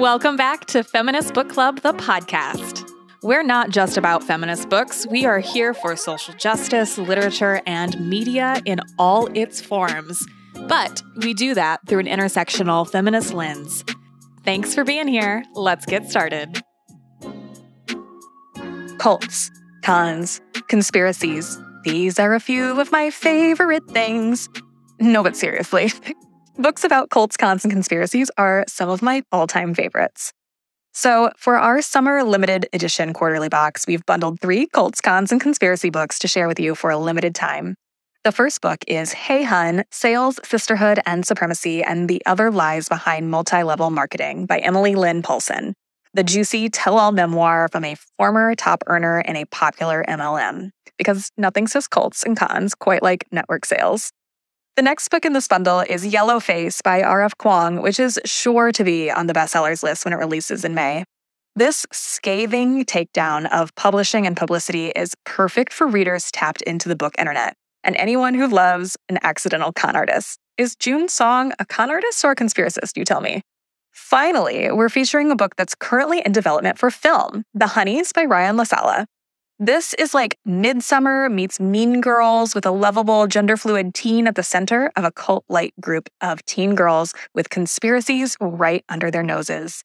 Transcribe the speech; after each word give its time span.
Welcome 0.00 0.36
back 0.36 0.64
to 0.68 0.82
Feminist 0.82 1.34
Book 1.34 1.50
Club, 1.50 1.82
the 1.82 1.92
podcast. 1.92 2.90
We're 3.22 3.42
not 3.42 3.68
just 3.68 3.98
about 3.98 4.24
feminist 4.24 4.70
books. 4.70 5.06
We 5.06 5.26
are 5.26 5.40
here 5.40 5.74
for 5.74 5.94
social 5.94 6.32
justice, 6.32 6.96
literature, 6.96 7.60
and 7.66 8.00
media 8.08 8.62
in 8.64 8.80
all 8.98 9.26
its 9.34 9.60
forms. 9.60 10.26
But 10.68 11.02
we 11.18 11.34
do 11.34 11.52
that 11.52 11.86
through 11.86 11.98
an 11.98 12.06
intersectional 12.06 12.90
feminist 12.90 13.34
lens. 13.34 13.84
Thanks 14.42 14.74
for 14.74 14.84
being 14.84 15.06
here. 15.06 15.44
Let's 15.52 15.84
get 15.84 16.08
started. 16.08 16.62
Cults, 18.96 19.50
cons, 19.82 20.40
conspiracies. 20.68 21.60
These 21.84 22.18
are 22.18 22.32
a 22.32 22.40
few 22.40 22.80
of 22.80 22.90
my 22.90 23.10
favorite 23.10 23.86
things. 23.90 24.48
No, 24.98 25.22
but 25.22 25.36
seriously, 25.36 25.92
books 26.56 26.84
about 26.84 27.10
cults, 27.10 27.36
cons, 27.36 27.64
and 27.64 27.72
conspiracies 27.72 28.30
are 28.36 28.64
some 28.68 28.88
of 28.88 29.02
my 29.02 29.22
all 29.32 29.46
time 29.46 29.74
favorites. 29.74 30.32
So, 30.92 31.30
for 31.36 31.56
our 31.56 31.82
summer 31.82 32.24
limited 32.24 32.68
edition 32.72 33.12
quarterly 33.12 33.48
box, 33.48 33.86
we've 33.86 34.04
bundled 34.06 34.40
three 34.40 34.66
cults, 34.66 35.00
cons, 35.00 35.30
and 35.30 35.40
conspiracy 35.40 35.88
books 35.88 36.18
to 36.18 36.28
share 36.28 36.48
with 36.48 36.58
you 36.58 36.74
for 36.74 36.90
a 36.90 36.98
limited 36.98 37.34
time. 37.34 37.76
The 38.24 38.32
first 38.32 38.60
book 38.60 38.84
is 38.86 39.12
Hey 39.12 39.44
Hun 39.44 39.84
Sales, 39.90 40.40
Sisterhood, 40.44 41.00
and 41.06 41.24
Supremacy 41.24 41.82
and 41.82 42.08
the 42.08 42.20
Other 42.26 42.50
Lies 42.50 42.88
Behind 42.88 43.30
Multi 43.30 43.62
Level 43.62 43.90
Marketing 43.90 44.46
by 44.46 44.58
Emily 44.58 44.94
Lynn 44.94 45.22
Paulson, 45.22 45.74
the 46.12 46.24
juicy 46.24 46.68
tell 46.68 46.98
all 46.98 47.12
memoir 47.12 47.68
from 47.70 47.84
a 47.84 47.96
former 48.18 48.54
top 48.56 48.82
earner 48.88 49.20
in 49.20 49.36
a 49.36 49.44
popular 49.46 50.04
MLM. 50.08 50.70
Because 50.98 51.30
nothing 51.38 51.66
says 51.66 51.88
cults 51.88 52.24
and 52.24 52.36
cons 52.36 52.74
quite 52.74 53.02
like 53.02 53.24
network 53.32 53.64
sales. 53.64 54.10
The 54.76 54.82
next 54.82 55.08
book 55.08 55.24
in 55.24 55.32
this 55.32 55.48
bundle 55.48 55.80
is 55.80 56.06
Yellow 56.06 56.38
Face 56.38 56.80
by 56.80 57.02
R.F. 57.02 57.36
Kuang, 57.38 57.82
which 57.82 57.98
is 57.98 58.20
sure 58.24 58.70
to 58.72 58.84
be 58.84 59.10
on 59.10 59.26
the 59.26 59.32
bestsellers 59.32 59.82
list 59.82 60.04
when 60.04 60.14
it 60.14 60.18
releases 60.18 60.64
in 60.64 60.74
May. 60.74 61.04
This 61.56 61.84
scathing 61.92 62.84
takedown 62.84 63.50
of 63.50 63.74
publishing 63.74 64.26
and 64.26 64.36
publicity 64.36 64.86
is 64.90 65.14
perfect 65.24 65.72
for 65.72 65.88
readers 65.88 66.30
tapped 66.30 66.62
into 66.62 66.88
the 66.88 66.94
book 66.94 67.14
internet 67.18 67.56
and 67.82 67.96
anyone 67.96 68.34
who 68.34 68.46
loves 68.46 68.96
an 69.08 69.18
accidental 69.22 69.72
con 69.72 69.96
artist. 69.96 70.38
Is 70.56 70.76
June 70.76 71.08
Song 71.08 71.52
a 71.58 71.66
con 71.66 71.90
artist 71.90 72.24
or 72.24 72.30
a 72.30 72.36
conspiracist, 72.36 72.96
you 72.96 73.04
tell 73.04 73.20
me? 73.20 73.42
Finally, 73.90 74.70
we're 74.70 74.88
featuring 74.88 75.32
a 75.32 75.36
book 75.36 75.56
that's 75.56 75.74
currently 75.74 76.22
in 76.24 76.30
development 76.30 76.78
for 76.78 76.90
film, 76.90 77.42
The 77.54 77.66
Honeys 77.66 78.12
by 78.12 78.24
Ryan 78.24 78.56
LaSala. 78.56 79.06
This 79.62 79.92
is 79.98 80.14
like 80.14 80.38
Midsummer 80.46 81.28
meets 81.28 81.60
Mean 81.60 82.00
Girls 82.00 82.54
with 82.54 82.64
a 82.64 82.70
lovable 82.70 83.26
gender 83.26 83.58
fluid 83.58 83.92
teen 83.92 84.26
at 84.26 84.34
the 84.34 84.42
center 84.42 84.90
of 84.96 85.04
a 85.04 85.12
cult 85.12 85.44
like 85.50 85.74
group 85.78 86.08
of 86.22 86.42
teen 86.46 86.74
girls 86.74 87.12
with 87.34 87.50
conspiracies 87.50 88.38
right 88.40 88.82
under 88.88 89.10
their 89.10 89.22
noses. 89.22 89.84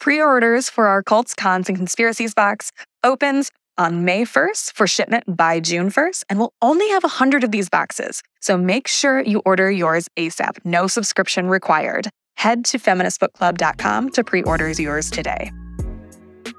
Pre 0.00 0.20
orders 0.20 0.68
for 0.68 0.88
our 0.88 1.00
Cults, 1.00 1.32
Cons, 1.32 1.68
and 1.68 1.78
Conspiracies 1.78 2.34
box 2.34 2.72
opens 3.04 3.52
on 3.78 4.04
May 4.04 4.24
1st 4.24 4.72
for 4.72 4.88
shipment 4.88 5.22
by 5.28 5.60
June 5.60 5.90
1st, 5.90 6.24
and 6.28 6.40
we'll 6.40 6.52
only 6.60 6.88
have 6.88 7.04
100 7.04 7.44
of 7.44 7.52
these 7.52 7.68
boxes. 7.68 8.20
So 8.40 8.56
make 8.56 8.88
sure 8.88 9.20
you 9.20 9.42
order 9.44 9.70
yours 9.70 10.08
ASAP. 10.18 10.56
No 10.64 10.88
subscription 10.88 11.48
required. 11.48 12.08
Head 12.34 12.64
to 12.64 12.80
feministbookclub.com 12.80 14.10
to 14.10 14.24
pre 14.24 14.42
order 14.42 14.72
yours 14.72 15.08
today. 15.08 15.52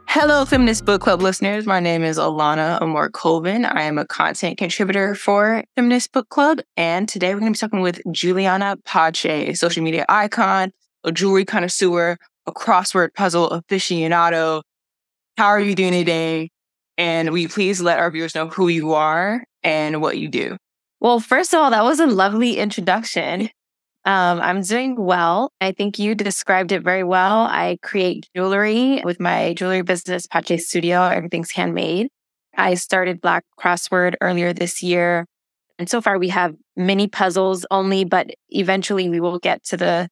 Hello, 0.08 0.46
Feminist 0.46 0.86
Book 0.86 1.02
Club 1.02 1.22
listeners. 1.22 1.66
My 1.66 1.80
name 1.80 2.04
is 2.04 2.18
Alana 2.18 2.82
Amore 2.82 3.10
Colvin. 3.10 3.66
I 3.66 3.82
am 3.82 3.98
a 3.98 4.06
content 4.06 4.58
contributor 4.58 5.14
for 5.14 5.64
Feminist 5.76 6.14
Book 6.14 6.30
Club. 6.30 6.62
And 6.78 7.10
today 7.10 7.34
we're 7.34 7.42
going 7.42 7.54
to 7.54 7.58
be 7.58 7.60
talking 7.60 7.82
with 7.82 8.02
Juliana 8.12 8.78
Pache, 8.86 9.50
a 9.50 9.54
social 9.56 9.84
media 9.84 10.06
icon, 10.08 10.72
a 11.04 11.12
jewelry 11.12 11.44
connoisseur, 11.44 12.18
a 12.48 12.52
crossword 12.52 13.14
puzzle 13.14 13.50
aficionado. 13.50 14.62
How 15.38 15.48
are 15.48 15.60
you 15.60 15.76
doing 15.76 15.92
today? 15.92 16.50
And 16.98 17.30
will 17.32 17.40
you 17.40 17.50
please 17.50 17.82
let 17.82 18.00
our 18.00 18.10
viewers 18.10 18.36
know 18.36 18.48
who 18.48 18.70
you 18.70 18.94
are 18.94 19.44
and 19.64 20.02
what 20.02 20.18
you 20.18 20.30
do? 20.30 20.56
Well, 21.02 21.20
first 21.20 21.54
of 21.54 21.60
all, 21.60 21.72
that 21.72 21.84
was 21.84 22.00
a 22.00 22.08
lovely 22.08 22.58
introduction. 22.58 23.50
Um, 24.06 24.40
I'm 24.40 24.62
doing 24.62 24.96
well. 24.96 25.52
I 25.60 25.72
think 25.72 25.98
you 25.98 26.14
described 26.14 26.72
it 26.72 26.84
very 26.84 27.04
well. 27.04 27.42
I 27.42 27.80
create 27.82 28.30
jewelry 28.36 29.02
with 29.04 29.20
my 29.20 29.56
jewelry 29.56 29.82
business, 29.82 30.28
Pache 30.28 30.58
Studio. 30.58 31.04
Everything's 31.04 31.52
handmade. 31.52 32.10
I 32.56 32.76
started 32.76 33.20
Black 33.20 33.44
Crossword 33.60 34.14
earlier 34.22 34.54
this 34.54 34.84
year. 34.84 35.26
And 35.80 35.90
so 35.90 36.02
far 36.02 36.20
we 36.20 36.30
have 36.30 36.56
mini 36.76 37.08
puzzles 37.08 37.66
only, 37.72 38.06
but 38.06 38.30
eventually 38.50 39.10
we 39.10 39.20
will 39.20 39.40
get 39.40 39.64
to 39.66 39.78
the, 39.78 40.08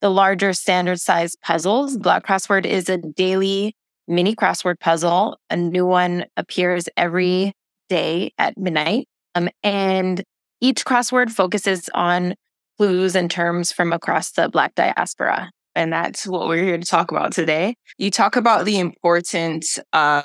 the 0.00 0.10
larger 0.10 0.52
standard 0.52 1.00
size 1.00 1.36
puzzles. 1.42 1.96
Black 1.96 2.26
Crossword 2.26 2.66
is 2.66 2.88
a 2.88 2.98
daily 2.98 3.74
mini 4.08 4.34
crossword 4.34 4.80
puzzle. 4.80 5.38
A 5.50 5.56
new 5.56 5.86
one 5.86 6.26
appears 6.36 6.88
every 6.96 7.52
day 7.88 8.32
at 8.38 8.58
midnight. 8.58 9.08
Um, 9.34 9.48
and 9.62 10.22
each 10.60 10.84
crossword 10.84 11.30
focuses 11.30 11.88
on 11.94 12.34
clues 12.78 13.14
and 13.14 13.30
terms 13.30 13.72
from 13.72 13.92
across 13.92 14.32
the 14.32 14.48
Black 14.48 14.74
diaspora. 14.74 15.50
And 15.74 15.92
that's 15.92 16.26
what 16.26 16.48
we're 16.48 16.64
here 16.64 16.78
to 16.78 16.86
talk 16.86 17.10
about 17.10 17.32
today. 17.32 17.76
You 17.98 18.10
talk 18.10 18.36
about 18.36 18.64
the 18.64 18.78
importance 18.78 19.78
of 19.92 20.24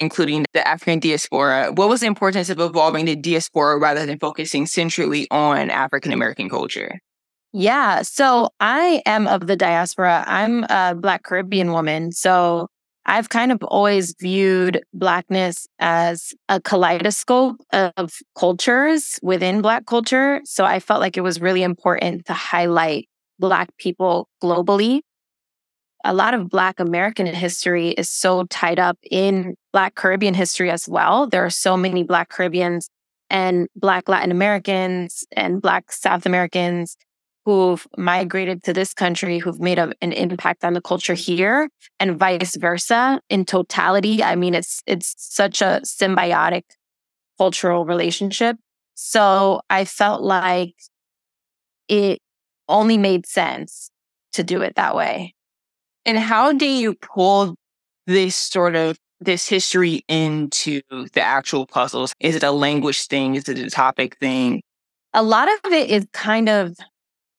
including 0.00 0.44
the 0.54 0.66
African 0.66 1.00
diaspora. 1.00 1.72
What 1.72 1.88
was 1.88 2.00
the 2.00 2.06
importance 2.06 2.50
of 2.50 2.58
evolving 2.58 3.04
the 3.04 3.16
diaspora 3.16 3.78
rather 3.78 4.06
than 4.06 4.18
focusing 4.18 4.66
centrally 4.66 5.28
on 5.30 5.70
African 5.70 6.12
American 6.12 6.48
culture? 6.48 6.98
Yeah. 7.52 8.02
So 8.02 8.48
I 8.58 9.02
am 9.06 9.28
of 9.28 9.46
the 9.46 9.54
diaspora. 9.54 10.24
I'm 10.26 10.64
a 10.64 10.94
Black 10.96 11.22
Caribbean 11.22 11.70
woman. 11.70 12.10
So 12.10 12.68
I've 13.06 13.28
kind 13.28 13.52
of 13.52 13.62
always 13.64 14.14
viewed 14.18 14.82
Blackness 14.94 15.66
as 15.78 16.34
a 16.48 16.60
kaleidoscope 16.60 17.56
of 17.72 18.14
cultures 18.36 19.18
within 19.22 19.60
Black 19.60 19.86
culture. 19.86 20.40
So 20.44 20.64
I 20.64 20.80
felt 20.80 21.00
like 21.00 21.16
it 21.16 21.20
was 21.20 21.40
really 21.40 21.62
important 21.62 22.26
to 22.26 22.32
highlight 22.32 23.08
Black 23.38 23.76
people 23.76 24.28
globally. 24.42 25.00
A 26.04 26.14
lot 26.14 26.34
of 26.34 26.48
Black 26.48 26.80
American 26.80 27.26
history 27.26 27.90
is 27.90 28.08
so 28.08 28.44
tied 28.44 28.78
up 28.78 28.98
in 29.10 29.54
Black 29.72 29.94
Caribbean 29.94 30.34
history 30.34 30.70
as 30.70 30.88
well. 30.88 31.26
There 31.26 31.44
are 31.44 31.50
so 31.50 31.76
many 31.76 32.04
Black 32.04 32.28
Caribbeans 32.30 32.88
and 33.30 33.68
Black 33.76 34.08
Latin 34.08 34.30
Americans 34.30 35.24
and 35.32 35.60
Black 35.60 35.92
South 35.92 36.26
Americans 36.26 36.96
who've 37.44 37.86
migrated 37.96 38.62
to 38.64 38.72
this 38.72 38.94
country, 38.94 39.38
who've 39.38 39.60
made 39.60 39.78
a, 39.78 39.92
an 40.00 40.12
impact 40.12 40.64
on 40.64 40.72
the 40.72 40.80
culture 40.80 41.14
here, 41.14 41.68
and 42.00 42.18
vice 42.18 42.56
versa. 42.56 43.20
In 43.28 43.44
totality, 43.44 44.22
I 44.22 44.34
mean, 44.34 44.54
it's 44.54 44.82
it's 44.86 45.14
such 45.18 45.60
a 45.60 45.80
symbiotic 45.84 46.62
cultural 47.38 47.84
relationship. 47.84 48.56
So 48.94 49.60
I 49.68 49.84
felt 49.84 50.22
like 50.22 50.74
it 51.88 52.20
only 52.68 52.96
made 52.96 53.26
sense 53.26 53.90
to 54.32 54.42
do 54.42 54.62
it 54.62 54.76
that 54.76 54.94
way. 54.94 55.34
And 56.06 56.18
how 56.18 56.52
do 56.52 56.66
you 56.66 56.94
pull 56.94 57.54
this 58.06 58.36
sort 58.36 58.76
of 58.76 58.98
this 59.20 59.48
history 59.48 60.04
into 60.08 60.80
the 60.90 61.20
actual 61.20 61.66
puzzles? 61.66 62.12
Is 62.20 62.36
it 62.36 62.42
a 62.42 62.50
language 62.50 63.06
thing? 63.06 63.34
Is 63.34 63.48
it 63.48 63.58
a 63.58 63.70
topic 63.70 64.16
thing? 64.18 64.62
A 65.12 65.22
lot 65.22 65.48
of 65.48 65.72
it 65.72 65.90
is 65.90 66.06
kind 66.12 66.48
of 66.48 66.76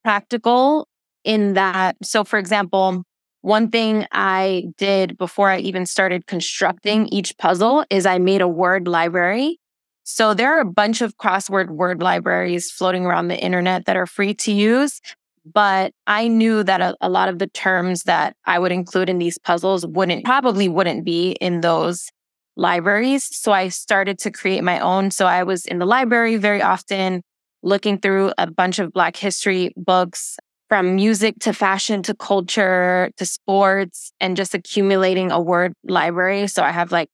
practical 0.05 0.87
in 1.23 1.55
that. 1.55 1.97
So, 2.03 2.23
for 2.23 2.37
example, 2.37 3.03
one 3.41 3.69
thing 3.69 4.05
I 4.11 4.65
did 4.77 5.17
before 5.17 5.49
I 5.49 5.57
even 5.57 5.87
started 5.87 6.27
constructing 6.27 7.07
each 7.07 7.35
puzzle 7.39 7.83
is 7.89 8.05
I 8.05 8.19
made 8.19 8.41
a 8.41 8.47
word 8.47 8.87
library. 8.87 9.59
So 10.03 10.35
there 10.35 10.55
are 10.55 10.59
a 10.59 10.65
bunch 10.65 11.01
of 11.01 11.17
crossword 11.17 11.69
word 11.69 12.03
libraries 12.03 12.69
floating 12.69 13.03
around 13.03 13.29
the 13.29 13.39
internet 13.39 13.85
that 13.85 13.97
are 13.97 14.05
free 14.05 14.35
to 14.35 14.51
use. 14.51 15.01
But 15.43 15.91
I 16.05 16.27
knew 16.27 16.63
that 16.63 16.81
a, 16.81 16.95
a 17.01 17.09
lot 17.09 17.27
of 17.27 17.39
the 17.39 17.47
terms 17.47 18.03
that 18.03 18.35
I 18.45 18.59
would 18.59 18.71
include 18.71 19.09
in 19.09 19.17
these 19.17 19.39
puzzles 19.39 19.87
wouldn't 19.87 20.23
probably 20.23 20.69
wouldn't 20.69 21.03
be 21.03 21.31
in 21.41 21.61
those 21.61 22.09
libraries. 22.55 23.27
So 23.31 23.51
I 23.51 23.69
started 23.69 24.19
to 24.19 24.31
create 24.31 24.63
my 24.63 24.79
own. 24.79 25.09
So 25.09 25.25
I 25.25 25.41
was 25.41 25.65
in 25.65 25.79
the 25.79 25.85
library 25.85 26.37
very 26.37 26.61
often 26.61 27.23
looking 27.65 27.97
through 27.97 28.31
a 28.37 28.49
bunch 28.49 28.79
of 28.79 28.93
Black 28.93 29.17
history 29.17 29.73
books 29.75 30.37
from 30.69 30.95
music 30.95 31.35
to 31.41 31.51
fashion 31.51 32.01
to 32.03 32.13
culture 32.13 33.09
to 33.17 33.25
sports 33.25 34.13
and 34.19 34.37
just 34.37 34.53
accumulating 34.53 35.31
a 35.31 35.41
word 35.41 35.73
library. 35.83 36.47
So 36.47 36.63
I 36.63 36.71
have 36.71 36.91
like 36.91 37.09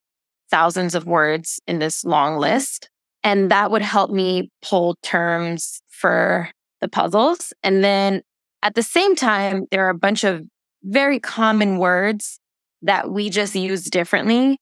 thousands 0.51 0.93
of 0.93 1.05
words 1.05 1.59
in 1.67 1.79
this 1.79 2.03
long 2.03 2.37
list. 2.37 2.89
And 3.23 3.49
that 3.49 3.71
would 3.71 3.81
help 3.81 4.11
me 4.11 4.49
pull 4.61 4.97
terms 5.01 5.81
for 5.87 6.49
the 6.81 6.87
puzzles. 6.87 7.53
And 7.63 7.83
then 7.83 8.21
at 8.61 8.75
the 8.75 8.83
same 8.83 9.15
time, 9.15 9.65
there 9.71 9.85
are 9.85 9.89
a 9.89 9.97
bunch 9.97 10.23
of 10.23 10.43
very 10.83 11.19
common 11.19 11.77
words 11.77 12.39
that 12.81 13.09
we 13.09 13.29
just 13.29 13.55
use 13.55 13.85
differently. 13.85 14.57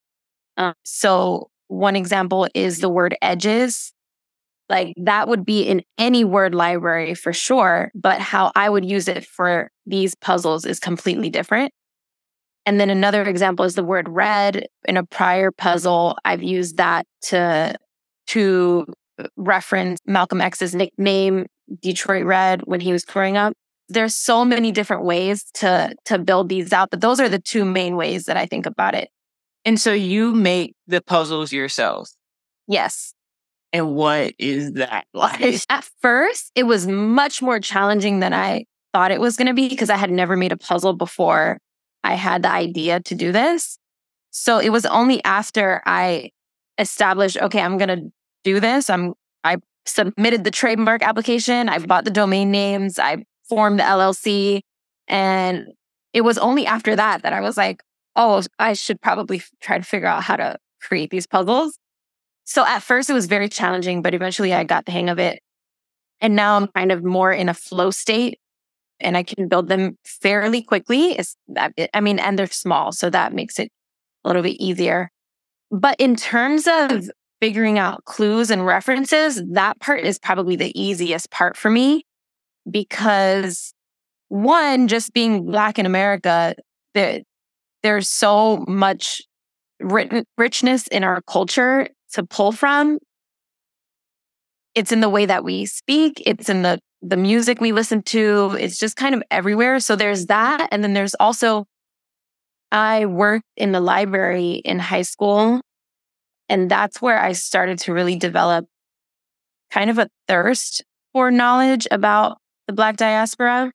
Um, 0.57 0.73
so 0.83 1.49
one 1.67 1.95
example 1.95 2.47
is 2.53 2.79
the 2.79 2.89
word 2.89 3.15
edges. 3.21 3.93
Like 4.69 4.93
that 4.97 5.27
would 5.27 5.45
be 5.45 5.63
in 5.63 5.81
any 5.97 6.23
word 6.23 6.53
library 6.53 7.15
for 7.15 7.33
sure, 7.33 7.91
but 7.95 8.21
how 8.21 8.51
I 8.55 8.69
would 8.69 8.85
use 8.85 9.07
it 9.07 9.25
for 9.25 9.71
these 9.85 10.13
puzzles 10.15 10.65
is 10.65 10.79
completely 10.79 11.29
different. 11.29 11.73
And 12.65 12.79
then 12.79 12.91
another 12.91 13.23
example 13.23 13.65
is 13.65 13.73
the 13.73 13.83
word 13.83 14.07
red. 14.07 14.67
In 14.87 14.95
a 14.95 15.03
prior 15.03 15.51
puzzle, 15.51 16.17
I've 16.23 16.43
used 16.43 16.77
that 16.77 17.07
to, 17.23 17.75
to 18.27 18.85
reference 19.37 19.99
Malcolm 20.05 20.39
X's 20.39 20.75
nickname, 20.75 21.47
Detroit 21.81 22.25
Red, 22.25 22.61
when 22.65 22.79
he 22.79 22.91
was 22.91 23.05
growing 23.05 23.37
up. 23.37 23.53
There's 23.87 24.15
so 24.15 24.45
many 24.45 24.71
different 24.71 25.03
ways 25.03 25.45
to, 25.55 25.95
to 26.05 26.19
build 26.19 26.49
these 26.49 26.71
out, 26.71 26.91
but 26.91 27.01
those 27.01 27.19
are 27.19 27.27
the 27.27 27.39
two 27.39 27.65
main 27.65 27.95
ways 27.95 28.25
that 28.25 28.37
I 28.37 28.45
think 28.45 28.67
about 28.67 28.93
it. 28.93 29.09
And 29.65 29.81
so 29.81 29.91
you 29.91 30.31
make 30.35 30.75
the 30.85 31.01
puzzles 31.01 31.51
yourself. 31.51 32.11
Yes. 32.67 33.13
And 33.71 33.95
what 33.95 34.33
is 34.39 34.73
that 34.73 35.05
like? 35.13 35.61
At 35.69 35.89
first, 36.01 36.51
it 36.55 36.63
was 36.63 36.87
much 36.87 37.41
more 37.41 37.59
challenging 37.59 38.19
than 38.19 38.33
I 38.33 38.65
thought 38.93 39.11
it 39.11 39.21
was 39.21 39.37
going 39.37 39.47
to 39.47 39.53
be 39.53 39.69
because 39.69 39.89
I 39.89 39.97
had 39.97 40.11
never 40.11 40.35
made 40.35 40.51
a 40.51 40.57
puzzle 40.57 40.93
before 40.93 41.59
I 42.03 42.15
had 42.15 42.43
the 42.43 42.51
idea 42.51 42.99
to 43.01 43.15
do 43.15 43.31
this. 43.31 43.77
So 44.31 44.59
it 44.59 44.69
was 44.69 44.85
only 44.85 45.23
after 45.23 45.81
I 45.85 46.31
established, 46.77 47.37
okay, 47.37 47.61
I'm 47.61 47.77
going 47.77 47.89
to 47.89 48.11
do 48.43 48.59
this. 48.59 48.89
I'm, 48.89 49.13
I 49.43 49.57
submitted 49.85 50.43
the 50.43 50.51
trademark 50.51 51.01
application. 51.01 51.69
I 51.69 51.79
bought 51.79 52.05
the 52.05 52.11
domain 52.11 52.51
names. 52.51 52.99
I 52.99 53.23
formed 53.47 53.79
the 53.79 53.83
LLC. 53.83 54.61
And 55.07 55.67
it 56.13 56.21
was 56.21 56.37
only 56.37 56.65
after 56.65 56.95
that 56.95 57.23
that 57.23 57.33
I 57.33 57.41
was 57.41 57.57
like, 57.57 57.81
oh, 58.15 58.43
I 58.59 58.73
should 58.73 59.01
probably 59.01 59.41
try 59.61 59.77
to 59.77 59.83
figure 59.83 60.07
out 60.07 60.23
how 60.23 60.35
to 60.35 60.57
create 60.81 61.09
these 61.09 61.27
puzzles. 61.27 61.78
So 62.49 62.65
at 62.65 62.81
first 62.81 63.11
it 63.11 63.13
was 63.13 63.27
very 63.27 63.47
challenging, 63.47 64.01
but 64.01 64.15
eventually 64.15 64.55
I 64.55 64.63
got 64.63 64.87
the 64.87 64.91
hang 64.91 65.07
of 65.07 65.19
it. 65.19 65.39
And 66.19 66.35
now 66.35 66.57
I'm 66.57 66.65
kind 66.69 66.91
of 66.91 67.03
more 67.03 67.31
in 67.31 67.47
a 67.47 67.53
flow 67.53 67.91
state 67.91 68.39
and 68.99 69.15
I 69.15 69.21
can 69.21 69.47
build 69.47 69.67
them 69.67 69.99
fairly 70.03 70.63
quickly. 70.63 71.11
It's, 71.11 71.35
I 71.93 72.01
mean, 72.01 72.17
and 72.17 72.39
they're 72.39 72.47
small. 72.47 72.91
So 72.91 73.11
that 73.11 73.33
makes 73.33 73.59
it 73.59 73.69
a 74.25 74.27
little 74.27 74.41
bit 74.41 74.59
easier. 74.59 75.11
But 75.69 75.95
in 75.99 76.15
terms 76.15 76.67
of 76.67 77.11
figuring 77.39 77.77
out 77.77 78.03
clues 78.05 78.49
and 78.49 78.65
references, 78.65 79.43
that 79.51 79.79
part 79.79 79.99
is 80.01 80.17
probably 80.17 80.55
the 80.55 80.71
easiest 80.77 81.29
part 81.29 81.55
for 81.55 81.69
me 81.69 82.03
because 82.67 83.75
one, 84.29 84.87
just 84.87 85.13
being 85.13 85.45
Black 85.45 85.77
in 85.77 85.85
America, 85.85 86.55
there, 86.95 87.19
there's 87.83 88.09
so 88.09 88.65
much 88.67 89.21
written, 89.79 90.25
richness 90.35 90.87
in 90.87 91.03
our 91.03 91.21
culture 91.21 91.87
to 92.13 92.23
pull 92.23 92.51
from. 92.51 92.99
It's 94.75 94.91
in 94.91 95.01
the 95.01 95.09
way 95.09 95.25
that 95.25 95.43
we 95.43 95.65
speak. 95.65 96.21
It's 96.25 96.49
in 96.49 96.61
the 96.61 96.79
the 97.01 97.17
music 97.17 97.61
we 97.61 97.71
listen 97.71 98.01
to. 98.03 98.57
It's 98.59 98.77
just 98.77 98.95
kind 98.95 99.15
of 99.15 99.23
everywhere. 99.31 99.79
So 99.79 99.95
there's 99.95 100.25
that. 100.27 100.67
And 100.71 100.83
then 100.83 100.93
there's 100.93 101.15
also, 101.15 101.65
I 102.71 103.05
worked 103.05 103.45
in 103.55 103.71
the 103.71 103.79
library 103.79 104.61
in 104.65 104.79
high 104.79 105.03
school. 105.03 105.61
And 106.49 106.69
that's 106.69 107.01
where 107.01 107.19
I 107.19 107.33
started 107.33 107.79
to 107.79 107.93
really 107.93 108.15
develop 108.15 108.65
kind 109.71 109.89
of 109.89 109.97
a 109.97 110.09
thirst 110.27 110.83
for 111.13 111.31
knowledge 111.31 111.87
about 111.91 112.37
the 112.67 112.73
Black 112.73 112.97
diaspora. 112.97 113.71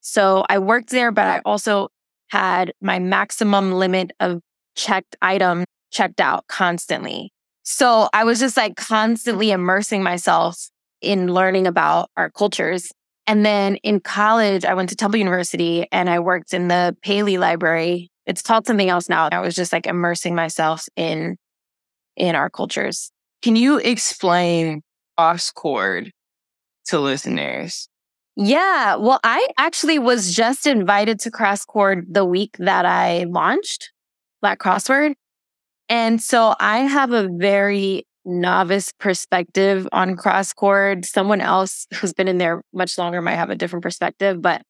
So 0.00 0.44
I 0.48 0.58
worked 0.58 0.90
there, 0.90 1.12
but 1.12 1.26
I 1.26 1.42
also 1.44 1.88
had 2.28 2.72
my 2.80 2.98
maximum 2.98 3.72
limit 3.72 4.12
of 4.20 4.40
checked 4.74 5.16
items 5.22 5.66
checked 5.92 6.20
out 6.20 6.44
constantly. 6.48 7.30
So 7.64 8.08
I 8.12 8.24
was 8.24 8.38
just 8.38 8.56
like 8.56 8.76
constantly 8.76 9.50
immersing 9.50 10.02
myself 10.02 10.68
in 11.00 11.32
learning 11.32 11.66
about 11.66 12.10
our 12.16 12.30
cultures. 12.30 12.92
And 13.26 13.44
then 13.44 13.76
in 13.76 14.00
college, 14.00 14.64
I 14.64 14.74
went 14.74 14.90
to 14.90 14.96
Temple 14.96 15.18
University 15.18 15.86
and 15.90 16.10
I 16.10 16.20
worked 16.20 16.52
in 16.52 16.68
the 16.68 16.94
Paley 17.02 17.38
Library. 17.38 18.10
It's 18.26 18.42
called 18.42 18.66
something 18.66 18.88
else 18.88 19.08
now. 19.08 19.28
I 19.32 19.40
was 19.40 19.54
just 19.54 19.72
like 19.72 19.86
immersing 19.86 20.34
myself 20.34 20.86
in 20.94 21.36
in 22.16 22.34
our 22.34 22.50
cultures. 22.50 23.10
Can 23.42 23.56
you 23.56 23.78
explain 23.78 24.82
CrossCord 25.18 26.10
to 26.86 27.00
listeners? 27.00 27.88
Yeah. 28.36 28.96
Well, 28.96 29.20
I 29.24 29.48
actually 29.58 29.98
was 29.98 30.34
just 30.34 30.66
invited 30.66 31.18
to 31.20 31.30
CrossCord 31.30 32.04
the 32.10 32.24
week 32.24 32.56
that 32.58 32.84
I 32.84 33.24
launched 33.24 33.90
Black 34.42 34.58
Crossword. 34.58 35.14
And 35.88 36.20
so 36.20 36.54
I 36.60 36.78
have 36.78 37.12
a 37.12 37.28
very 37.28 38.06
novice 38.24 38.90
perspective 38.98 39.86
on 39.92 40.16
CrossCord. 40.16 41.04
Someone 41.04 41.40
else 41.40 41.86
who's 41.94 42.14
been 42.14 42.28
in 42.28 42.38
there 42.38 42.62
much 42.72 42.96
longer 42.96 43.20
might 43.20 43.36
have 43.36 43.50
a 43.50 43.54
different 43.54 43.82
perspective, 43.82 44.40
but 44.40 44.62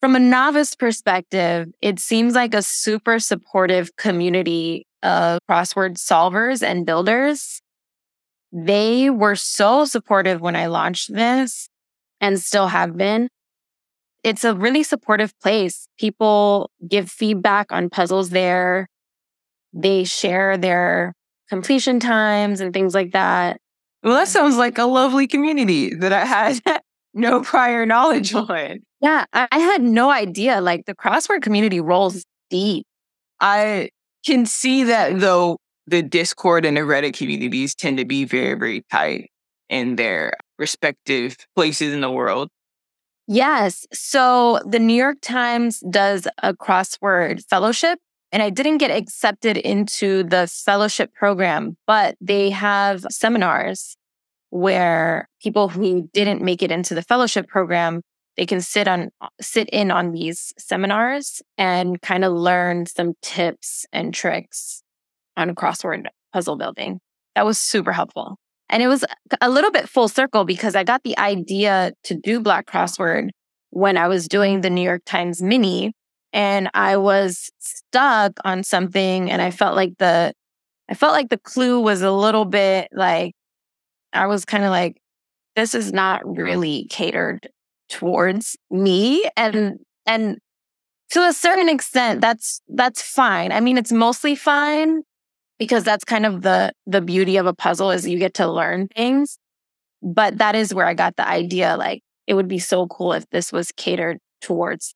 from 0.00 0.14
a 0.14 0.20
novice 0.20 0.74
perspective, 0.74 1.68
it 1.80 1.98
seems 1.98 2.34
like 2.34 2.54
a 2.54 2.62
super 2.62 3.18
supportive 3.18 3.96
community 3.96 4.86
of 5.02 5.38
crossword 5.50 5.96
solvers 5.96 6.62
and 6.62 6.84
builders. 6.84 7.62
They 8.52 9.10
were 9.10 9.36
so 9.36 9.84
supportive 9.84 10.40
when 10.40 10.54
I 10.54 10.66
launched 10.66 11.12
this 11.12 11.68
and 12.20 12.38
still 12.38 12.68
have 12.68 12.96
been. 12.96 13.28
It's 14.22 14.44
a 14.44 14.54
really 14.54 14.82
supportive 14.82 15.32
place. 15.40 15.88
People 15.98 16.70
give 16.86 17.10
feedback 17.10 17.72
on 17.72 17.90
puzzles 17.90 18.30
there. 18.30 18.88
They 19.76 20.04
share 20.04 20.56
their 20.56 21.12
completion 21.48 22.00
times 22.00 22.60
and 22.60 22.72
things 22.72 22.94
like 22.94 23.12
that. 23.12 23.60
Well, 24.02 24.14
that 24.14 24.28
sounds 24.28 24.56
like 24.56 24.78
a 24.78 24.84
lovely 24.84 25.26
community 25.26 25.94
that 25.94 26.12
I 26.12 26.24
had 26.24 26.60
no 27.14 27.42
prior 27.42 27.84
knowledge 27.84 28.34
on. 28.34 28.78
Yeah, 29.00 29.26
I 29.32 29.58
had 29.58 29.82
no 29.82 30.10
idea. 30.10 30.60
Like 30.60 30.86
the 30.86 30.94
crossword 30.94 31.42
community 31.42 31.80
rolls 31.80 32.24
deep. 32.50 32.86
I 33.40 33.90
can 34.24 34.46
see 34.46 34.84
that 34.84 35.20
though 35.20 35.58
the 35.86 36.02
Discord 36.02 36.64
and 36.64 36.76
the 36.76 36.80
Reddit 36.80 37.16
communities 37.16 37.74
tend 37.74 37.98
to 37.98 38.04
be 38.04 38.24
very, 38.24 38.54
very 38.54 38.82
tight 38.90 39.30
in 39.68 39.96
their 39.96 40.32
respective 40.58 41.36
places 41.54 41.92
in 41.92 42.00
the 42.00 42.10
world. 42.10 42.48
Yes. 43.28 43.86
So 43.92 44.60
the 44.64 44.78
New 44.78 44.94
York 44.94 45.18
Times 45.20 45.80
does 45.90 46.26
a 46.42 46.54
crossword 46.54 47.44
fellowship 47.44 47.98
and 48.36 48.42
I 48.42 48.50
didn't 48.50 48.76
get 48.76 48.90
accepted 48.90 49.56
into 49.56 50.22
the 50.22 50.46
fellowship 50.46 51.14
program, 51.14 51.78
but 51.86 52.16
they 52.20 52.50
have 52.50 53.06
seminars 53.08 53.96
where 54.50 55.26
people 55.40 55.70
who 55.70 56.10
didn't 56.12 56.42
make 56.42 56.62
it 56.62 56.70
into 56.70 56.94
the 56.94 57.00
fellowship 57.00 57.48
program, 57.48 58.02
they 58.36 58.44
can 58.44 58.60
sit 58.60 58.88
on, 58.88 59.08
sit 59.40 59.70
in 59.70 59.90
on 59.90 60.12
these 60.12 60.52
seminars 60.58 61.40
and 61.56 62.02
kind 62.02 62.26
of 62.26 62.34
learn 62.34 62.84
some 62.84 63.14
tips 63.22 63.86
and 63.90 64.12
tricks 64.12 64.82
on 65.38 65.54
crossword 65.54 66.04
puzzle 66.34 66.58
building. 66.58 67.00
That 67.36 67.46
was 67.46 67.58
super 67.58 67.92
helpful. 67.92 68.36
And 68.68 68.82
it 68.82 68.88
was 68.88 69.02
a 69.40 69.48
little 69.48 69.70
bit 69.70 69.88
full 69.88 70.08
circle 70.08 70.44
because 70.44 70.76
I 70.76 70.84
got 70.84 71.04
the 71.04 71.16
idea 71.16 71.92
to 72.04 72.14
do 72.14 72.40
Black 72.40 72.66
Crossword 72.66 73.30
when 73.70 73.96
I 73.96 74.08
was 74.08 74.28
doing 74.28 74.60
the 74.60 74.68
New 74.68 74.82
York 74.82 75.04
Times 75.06 75.40
mini 75.40 75.94
and 76.36 76.70
I 76.74 76.98
was 76.98 77.50
stuck 77.60 78.34
on 78.44 78.62
something 78.62 79.32
and 79.32 79.42
I 79.42 79.50
felt 79.50 79.74
like 79.76 79.94
the 79.98 80.34
I 80.90 80.94
felt 80.94 81.14
like 81.14 81.30
the 81.30 81.38
clue 81.38 81.80
was 81.80 82.02
a 82.02 82.12
little 82.12 82.44
bit 82.46 82.88
like 82.92 83.34
I 84.12 84.26
was 84.26 84.44
kind 84.44 84.64
of 84.64 84.70
like 84.70 84.98
this 85.56 85.74
is 85.74 85.92
not 85.92 86.22
really 86.26 86.86
catered 86.90 87.48
towards 87.90 88.56
me 88.70 89.24
and 89.36 89.78
and 90.06 90.38
to 91.10 91.22
a 91.26 91.32
certain 91.32 91.68
extent 91.68 92.20
that's 92.20 92.60
that's 92.68 93.02
fine. 93.02 93.52
I 93.52 93.60
mean 93.60 93.78
it's 93.78 93.92
mostly 93.92 94.34
fine 94.36 95.02
because 95.58 95.84
that's 95.84 96.04
kind 96.04 96.26
of 96.26 96.42
the 96.42 96.72
the 96.86 97.00
beauty 97.02 97.36
of 97.38 97.46
a 97.46 97.54
puzzle 97.54 97.90
is 97.92 98.08
you 98.08 98.18
get 98.18 98.34
to 98.34 98.48
learn 98.50 98.88
things. 98.88 99.38
But 100.02 100.38
that 100.38 100.56
is 100.56 100.74
where 100.74 100.86
I 100.86 100.94
got 100.94 101.16
the 101.16 101.28
idea 101.28 101.76
like 101.78 102.02
it 102.26 102.34
would 102.34 102.48
be 102.48 102.58
so 102.60 102.86
cool 102.88 103.12
if 103.14 103.28
this 103.30 103.52
was 103.52 103.72
catered 103.72 104.18
towards 104.42 104.94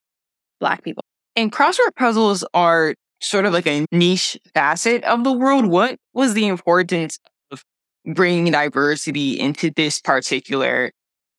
black 0.60 0.84
people. 0.84 0.99
And 1.36 1.52
crossword 1.52 1.94
puzzles 1.96 2.44
are 2.54 2.94
sort 3.20 3.44
of 3.44 3.52
like 3.52 3.66
a 3.66 3.86
niche 3.92 4.38
facet 4.54 5.04
of 5.04 5.24
the 5.24 5.32
world. 5.32 5.66
What 5.66 5.96
was 6.12 6.34
the 6.34 6.46
importance 6.46 7.18
of 7.50 7.62
bringing 8.04 8.52
diversity 8.52 9.38
into 9.38 9.70
this 9.70 10.00
particular 10.00 10.90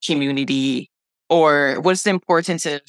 community? 0.06 0.90
Or 1.30 1.78
what's 1.82 2.04
the 2.04 2.10
importance 2.10 2.66
of 2.66 2.82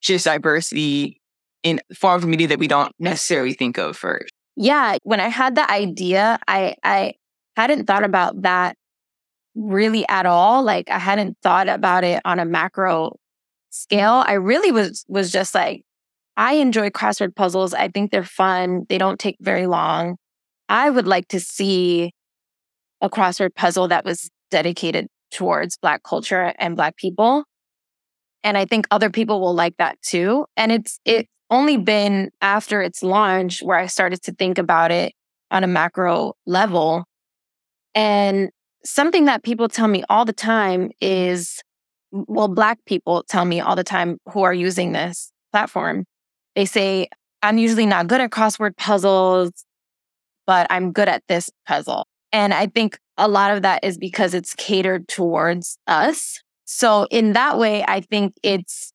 just 0.00 0.24
diversity 0.24 1.20
in 1.62 1.80
forms 1.94 2.24
of 2.24 2.30
media 2.30 2.48
that 2.48 2.58
we 2.58 2.68
don't 2.68 2.92
necessarily 2.98 3.52
think 3.52 3.78
of 3.78 3.96
first? 3.96 4.30
Yeah. 4.56 4.96
When 5.04 5.20
I 5.20 5.28
had 5.28 5.54
the 5.54 5.70
idea, 5.70 6.38
I, 6.48 6.74
I 6.82 7.14
hadn't 7.56 7.86
thought 7.86 8.04
about 8.04 8.42
that 8.42 8.76
really 9.54 10.06
at 10.08 10.26
all. 10.26 10.62
Like 10.62 10.90
I 10.90 10.98
hadn't 10.98 11.36
thought 11.42 11.68
about 11.68 12.04
it 12.04 12.20
on 12.24 12.38
a 12.38 12.44
macro 12.44 13.16
scale. 13.70 14.24
I 14.26 14.34
really 14.34 14.72
was, 14.72 15.04
was 15.08 15.30
just 15.30 15.54
like, 15.54 15.82
I 16.40 16.54
enjoy 16.54 16.88
crossword 16.88 17.36
puzzles. 17.36 17.74
I 17.74 17.88
think 17.88 18.10
they're 18.10 18.24
fun. 18.24 18.86
They 18.88 18.96
don't 18.96 19.20
take 19.20 19.36
very 19.40 19.66
long. 19.66 20.16
I 20.70 20.88
would 20.88 21.06
like 21.06 21.28
to 21.28 21.38
see 21.38 22.12
a 23.02 23.10
crossword 23.10 23.54
puzzle 23.54 23.88
that 23.88 24.06
was 24.06 24.30
dedicated 24.50 25.08
towards 25.30 25.76
Black 25.76 26.02
culture 26.02 26.54
and 26.58 26.76
Black 26.76 26.96
people. 26.96 27.44
And 28.42 28.56
I 28.56 28.64
think 28.64 28.86
other 28.90 29.10
people 29.10 29.38
will 29.42 29.52
like 29.52 29.76
that 29.76 30.00
too. 30.00 30.46
And 30.56 30.72
it's 30.72 30.98
it's 31.04 31.28
only 31.50 31.76
been 31.76 32.30
after 32.40 32.80
its 32.80 33.02
launch 33.02 33.62
where 33.62 33.76
I 33.76 33.84
started 33.84 34.22
to 34.22 34.32
think 34.32 34.56
about 34.56 34.90
it 34.90 35.12
on 35.50 35.62
a 35.62 35.66
macro 35.66 36.32
level. 36.46 37.04
And 37.94 38.48
something 38.82 39.26
that 39.26 39.42
people 39.42 39.68
tell 39.68 39.88
me 39.88 40.04
all 40.08 40.24
the 40.24 40.32
time 40.32 40.90
is 41.02 41.60
well, 42.12 42.48
Black 42.48 42.78
people 42.86 43.24
tell 43.28 43.44
me 43.44 43.60
all 43.60 43.76
the 43.76 43.84
time 43.84 44.16
who 44.32 44.42
are 44.42 44.54
using 44.54 44.92
this 44.92 45.32
platform. 45.52 46.06
They 46.54 46.64
say, 46.64 47.08
I'm 47.42 47.58
usually 47.58 47.86
not 47.86 48.06
good 48.06 48.20
at 48.20 48.30
crossword 48.30 48.76
puzzles, 48.76 49.52
but 50.46 50.66
I'm 50.70 50.92
good 50.92 51.08
at 51.08 51.22
this 51.28 51.50
puzzle. 51.66 52.06
And 52.32 52.52
I 52.52 52.66
think 52.66 52.98
a 53.16 53.28
lot 53.28 53.52
of 53.52 53.62
that 53.62 53.84
is 53.84 53.98
because 53.98 54.34
it's 54.34 54.54
catered 54.54 55.08
towards 55.08 55.78
us. 55.86 56.40
So, 56.64 57.06
in 57.10 57.32
that 57.32 57.58
way, 57.58 57.84
I 57.86 58.00
think 58.00 58.34
it's 58.42 58.92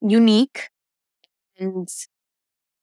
unique 0.00 0.70
and 1.58 1.88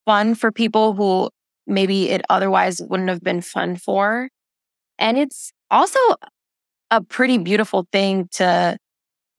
fun 0.06 0.36
for 0.36 0.52
people 0.52 0.94
who 0.94 1.30
maybe 1.66 2.10
it 2.10 2.22
otherwise 2.30 2.82
wouldn't 2.82 3.10
have 3.10 3.22
been 3.22 3.42
fun 3.42 3.76
for. 3.76 4.30
And 5.00 5.18
it's 5.18 5.52
also 5.72 6.00
a 6.92 7.02
pretty 7.02 7.38
beautiful 7.38 7.88
thing 7.92 8.30
to 8.34 8.78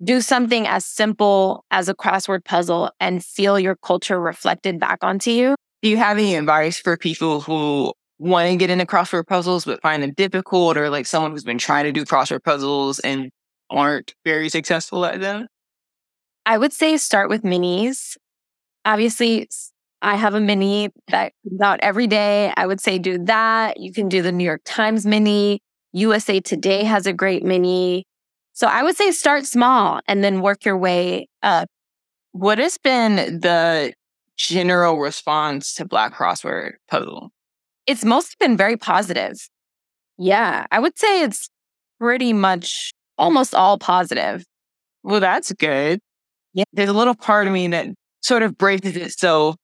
do 0.03 0.21
something 0.21 0.67
as 0.67 0.85
simple 0.85 1.65
as 1.71 1.89
a 1.89 1.95
crossword 1.95 2.45
puzzle 2.45 2.91
and 3.01 3.25
feel 3.25 3.59
your 3.59 3.77
culture 3.77 4.21
reflected 4.21 4.79
back 4.79 4.99
onto 5.03 5.31
you. 5.31 5.55
Do 5.83 5.89
you 5.89 5.97
have 5.97 6.19
any 6.19 6.35
advice 6.35 6.79
for 6.79 6.97
people 6.97 7.41
who 7.41 7.93
want 8.19 8.51
to 8.51 8.57
get 8.57 8.71
into 8.71 8.87
crossword 8.87 9.27
puzzles 9.27 9.65
but 9.65 9.81
find 9.83 10.03
them 10.03 10.13
difficult 10.17 10.77
or 10.77 10.91
like 10.91 11.07
someone 11.07 11.33
who's 11.33 11.45
been 11.45 11.59
trying 11.59 11.85
to 11.85 11.93
do 11.93 12.05
crossword 12.05 12.43
puzzles 12.45 12.99
and 13.01 13.31
aren't 13.71 14.15
very 14.25 14.49
successful 14.49 15.05
at 15.05 15.21
them? 15.21 15.47
I 16.45 16.59
would 16.59 16.73
say 16.73 16.97
start 16.97 17.29
with 17.29 17.43
minis. 17.43 18.17
Obviously, 18.85 19.49
I 20.03 20.17
have 20.17 20.35
a 20.35 20.41
mini 20.41 20.91
that 21.09 21.33
comes 21.49 21.61
out 21.61 21.81
every 21.83 22.07
day. 22.07 22.53
I 22.57 22.67
would 22.67 22.81
say 22.81 22.99
do 22.99 23.19
that. 23.25 23.81
You 23.81 23.93
can 23.93 24.09
do 24.09 24.23
the 24.23 24.31
New 24.33 24.45
York 24.45 24.61
Times 24.65 25.05
mini. 25.05 25.61
USA 25.93 26.41
Today 26.41 26.85
has 26.85 27.07
a 27.07 27.13
great 27.13 27.43
mini. 27.43 28.05
So 28.57 28.67
I 28.67 28.83
would 28.83 28.97
say 28.97 29.11
start 29.11 29.45
small 29.45 30.01
and 30.09 30.25
then 30.25 30.41
work 30.41 30.65
your 30.65 30.79
way 30.79 31.29
up. 31.43 31.69
What 32.33 32.57
has 32.57 32.79
been 32.79 33.41
the 33.41 33.93
general 34.39 34.99
response 34.99 35.75
to 35.75 35.85
Black 35.85 36.15
Crossword 36.15 36.73
Puzzle? 36.89 37.33
It's 37.87 38.03
mostly 38.03 38.35
been 38.41 38.57
very 38.57 38.79
positive. 38.79 39.37
Yeah, 40.17 40.65
I 40.71 40.79
would 40.79 40.99
say 40.99 41.23
it's 41.23 41.51
pretty 42.01 42.33
much 42.33 42.93
almost 43.19 43.55
all 43.55 43.77
positive. 43.77 44.43
Well, 45.03 45.21
that's 45.21 45.53
good. 45.53 46.01
Yeah. 46.55 46.65
There's 46.73 46.89
a 46.89 46.95
little 46.95 47.15
part 47.15 47.47
of 47.47 47.53
me 47.53 47.69
that 47.69 47.89
sort 48.23 48.43
of 48.43 48.57
braces 48.57 48.97
it 48.97 49.13
so 49.13 49.57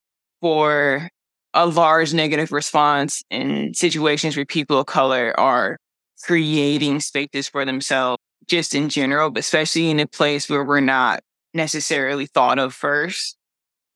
for 0.43 1.09
a 1.55 1.65
large 1.65 2.13
negative 2.13 2.53
response 2.53 3.23
in 3.31 3.73
situations 3.73 4.37
where 4.37 4.45
people 4.45 4.81
of 4.81 4.85
color 4.85 5.33
are 5.41 5.79
creating 6.25 7.01
spaces 7.01 7.49
for 7.49 7.65
themselves 7.65 8.23
just 8.49 8.75
in 8.75 8.89
general, 8.89 9.31
but 9.31 9.41
especially 9.41 9.91
in 9.91 10.01
a 10.01 10.07
place 10.07 10.49
where 10.49 10.65
we're 10.65 10.81
not 10.81 11.23
necessarily 11.55 12.27
thought 12.27 12.59
of 12.59 12.75
first. 12.75 13.37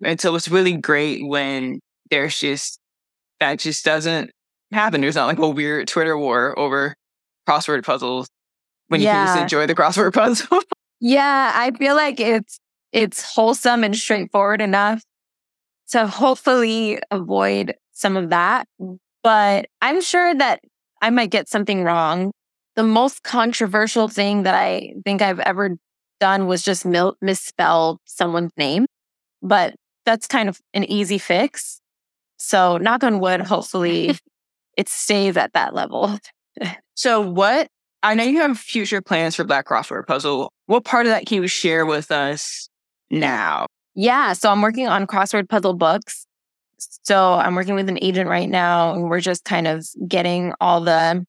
And 0.05 0.21
so 0.21 0.35
it's 0.35 0.49
really 0.49 0.77
great 0.77 1.27
when 1.27 1.81
there's 2.11 2.39
just 2.39 2.79
that 3.41 3.59
just 3.59 3.85
doesn't 3.85 4.31
happen. 4.73 5.01
There's 5.01 5.15
not 5.15 5.27
like 5.27 5.39
a 5.39 5.49
weird 5.49 5.89
Twitter 5.89 6.17
war 6.19 6.59
over 6.59 6.95
crossword 7.49 7.85
puzzles 7.85 8.29
when 8.89 9.01
you 9.01 9.07
can 9.07 9.27
just 9.27 9.41
enjoy 9.41 9.67
the 9.67 9.75
crossword 9.75 10.15
puzzle. 10.15 10.61
yeah, 11.01 11.53
I 11.55 11.71
feel 11.73 11.97
like 11.97 12.21
it's 12.21 12.59
it's 12.93 13.23
wholesome 13.23 13.85
and 13.85 13.97
straightforward 13.97 14.61
enough 14.61 15.03
to 15.89 16.07
hopefully 16.07 16.99
avoid 17.11 17.75
some 17.93 18.17
of 18.17 18.31
that. 18.31 18.67
But 19.23 19.67
I'm 19.83 20.01
sure 20.01 20.35
that 20.35 20.61
I 21.03 21.11
might 21.11 21.31
get 21.31 21.49
something 21.49 21.83
wrong 21.83 22.33
the 22.77 22.83
most 22.83 23.23
controversial 23.23 24.07
thing 24.09 24.45
that 24.45 24.55
I 24.55 24.93
think 25.05 25.23
I've 25.23 25.41
ever 25.41 25.77
done 26.21 26.47
was 26.47 26.63
just 26.63 26.85
mil- 26.85 27.17
misspell 27.21 28.01
someone's 28.05 28.53
name, 28.57 28.87
but 29.43 29.75
that's 30.05 30.27
kind 30.27 30.49
of 30.49 30.61
an 30.75 30.85
easy 30.85 31.19
fix. 31.19 31.81
So, 32.39 32.77
knock 32.77 33.03
on 33.03 33.19
wood, 33.19 33.41
hopefully 33.41 34.17
it 34.77 34.89
stays 34.89 35.37
at 35.37 35.55
that 35.55 35.75
level. 35.75 36.19
so, 36.95 37.21
what 37.21 37.69
I 38.03 38.15
know 38.15 38.25
you 38.25 38.41
have 38.41 38.59
future 38.59 39.01
plans 39.01 39.35
for 39.35 39.45
Black 39.45 39.67
Crossword 39.67 40.07
Puzzle. 40.07 40.53
What 40.67 40.85
part 40.85 41.07
of 41.07 41.11
that 41.11 41.27
can 41.27 41.43
you 41.43 41.49
share 41.49 41.85
with 41.85 42.11
us 42.11 42.69
now? 43.11 43.67
Yeah, 43.95 44.35
so 44.35 44.51
I'm 44.51 44.61
working 44.61 44.87
on 44.87 45.07
crossword 45.07 45.49
puzzle 45.49 45.75
books. 45.75 46.27
So 46.79 47.35
I'm 47.35 47.55
working 47.55 47.75
with 47.75 47.89
an 47.89 47.99
agent 48.03 48.29
right 48.29 48.49
now, 48.49 48.93
and 48.93 49.09
we're 49.09 49.21
just 49.21 49.45
kind 49.45 49.67
of 49.67 49.87
getting 50.07 50.53
all 50.61 50.83
the 50.83 51.25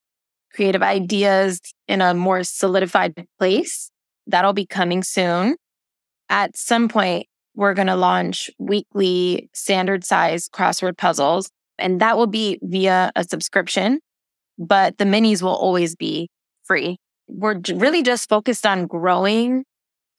creative 0.57 0.81
ideas 0.81 1.61
in 1.87 2.01
a 2.01 2.15
more 2.15 2.43
solidified 2.43 3.13
place. 3.39 3.91
That'll 4.25 4.53
be 4.53 4.65
coming 4.65 5.03
soon. 5.03 5.55
At 6.29 6.57
some 6.57 6.89
point, 6.89 7.27
we're 7.53 7.75
going 7.75 7.87
to 7.87 7.95
launch 7.95 8.49
weekly 8.57 9.49
standard 9.53 10.03
size 10.03 10.49
crossword 10.49 10.97
puzzles, 10.97 11.51
and 11.77 12.01
that 12.01 12.17
will 12.17 12.27
be 12.27 12.59
via 12.63 13.11
a 13.15 13.23
subscription, 13.23 13.99
but 14.57 14.97
the 14.97 15.05
minis 15.05 15.43
will 15.43 15.55
always 15.55 15.95
be 15.95 16.29
free. 16.65 16.97
We're 17.27 17.61
really 17.75 18.01
just 18.01 18.27
focused 18.27 18.65
on 18.65 18.87
growing. 18.87 19.63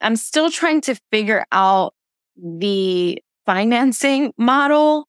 I'm 0.00 0.16
still 0.16 0.50
trying 0.50 0.83
to 0.83 0.95
figure 1.11 1.45
out 1.50 1.95
the 2.37 3.18
financing 3.45 4.33
model, 4.38 5.09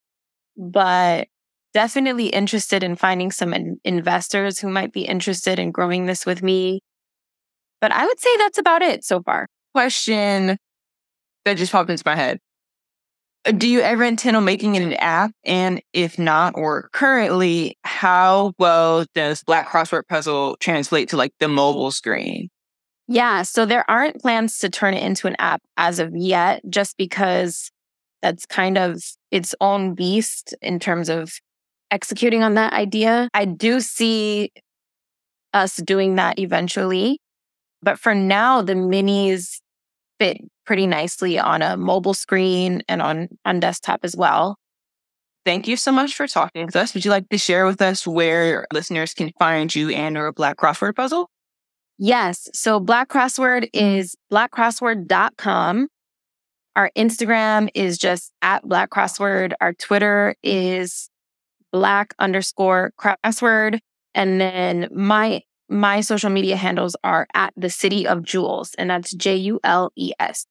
but 0.57 1.27
definitely 1.79 2.27
interested 2.27 2.83
in 2.83 2.97
finding 2.97 3.31
some 3.31 3.53
in- 3.53 3.79
investors 3.85 4.59
who 4.59 4.67
might 4.67 4.91
be 4.91 5.03
interested 5.03 5.57
in 5.59 5.71
growing 5.71 6.07
this 6.07 6.25
with 6.25 6.43
me. 6.43 6.81
But 7.79 7.93
I 7.93 8.05
would 8.05 8.19
say 8.19 8.35
that's 8.35 8.57
about 8.57 8.81
it 8.81 9.05
so 9.05 9.23
far. 9.23 9.47
Question 9.73 10.57
that 11.45 11.55
just 11.55 11.71
popped 11.71 11.89
into 11.89 12.03
my 12.05 12.17
head. 12.17 12.39
Uh, 13.45 13.51
do 13.51 13.65
you 13.65 13.79
ever 13.79 14.03
intend 14.03 14.35
on 14.35 14.43
making 14.43 14.75
it 14.75 14.83
an 14.83 14.91
app? 14.95 15.31
And 15.45 15.81
if 15.93 16.19
not, 16.19 16.51
or 16.57 16.89
currently, 16.91 17.77
how 17.85 18.51
well 18.59 19.05
does 19.15 19.41
Black 19.43 19.69
Crossword 19.69 20.05
Puzzle 20.09 20.57
translate 20.59 21.07
to 21.09 21.15
like 21.15 21.31
the 21.39 21.47
mobile 21.47 21.91
screen? 21.91 22.49
Yeah, 23.07 23.43
so 23.43 23.65
there 23.65 23.89
aren't 23.89 24.21
plans 24.21 24.57
to 24.59 24.69
turn 24.69 24.95
it 24.95 25.03
into 25.03 25.27
an 25.27 25.37
app 25.39 25.61
as 25.77 25.99
of 25.99 26.11
yet, 26.13 26.61
just 26.69 26.97
because 26.97 27.71
that's 28.21 28.45
kind 28.45 28.77
of 28.77 29.01
its 29.31 29.55
own 29.61 29.95
beast 29.95 30.53
in 30.61 30.77
terms 30.77 31.07
of 31.07 31.39
executing 31.91 32.43
on 32.43 32.55
that 32.55 32.73
idea. 32.73 33.29
I 33.33 33.45
do 33.45 33.79
see 33.81 34.51
us 35.53 35.77
doing 35.77 36.15
that 36.15 36.39
eventually. 36.39 37.19
But 37.81 37.99
for 37.99 38.13
now, 38.13 38.61
the 38.61 38.73
minis 38.73 39.59
fit 40.19 40.41
pretty 40.65 40.85
nicely 40.85 41.39
on 41.39 41.61
a 41.61 41.77
mobile 41.77 42.13
screen 42.13 42.83
and 42.87 43.01
on, 43.01 43.29
on 43.45 43.59
desktop 43.59 44.01
as 44.03 44.15
well. 44.15 44.57
Thank 45.45 45.67
you 45.67 45.77
so 45.77 45.91
much 45.91 46.13
for 46.15 46.27
talking 46.27 46.67
to 46.67 46.81
us. 46.81 46.93
Would 46.93 47.05
you 47.05 47.11
like 47.11 47.29
to 47.29 47.37
share 47.37 47.65
with 47.65 47.81
us 47.81 48.05
where 48.05 48.67
listeners 48.73 49.13
can 49.13 49.31
find 49.39 49.73
you 49.73 49.89
and 49.89 50.17
or 50.17 50.31
Black 50.33 50.57
Crossword 50.57 50.95
Puzzle? 50.95 51.29
Yes. 51.97 52.49
So 52.53 52.79
Black 52.79 53.09
Crossword 53.09 53.69
is 53.73 54.15
blackcrossword.com. 54.31 55.87
Our 56.75 56.91
Instagram 56.97 57.69
is 57.73 57.97
just 57.97 58.31
at 58.41 58.67
Black 58.67 58.89
Crossword. 58.89 59.53
Our 59.59 59.73
Twitter 59.73 60.35
is 60.43 61.08
black 61.71 62.13
underscore 62.19 62.93
crossword. 62.99 63.79
And 64.15 64.41
then 64.41 64.87
my 64.91 65.41
my 65.69 66.01
social 66.01 66.29
media 66.29 66.55
handles 66.55 66.95
are 67.03 67.27
at 67.35 67.53
the 67.55 67.69
city 67.69 68.07
of 68.07 68.23
jewels, 68.23 68.73
and 68.77 68.89
that's 68.89 69.13
J 69.13 69.35
U 69.35 69.59
L 69.63 69.91
E 69.95 70.13
S. 70.19 70.45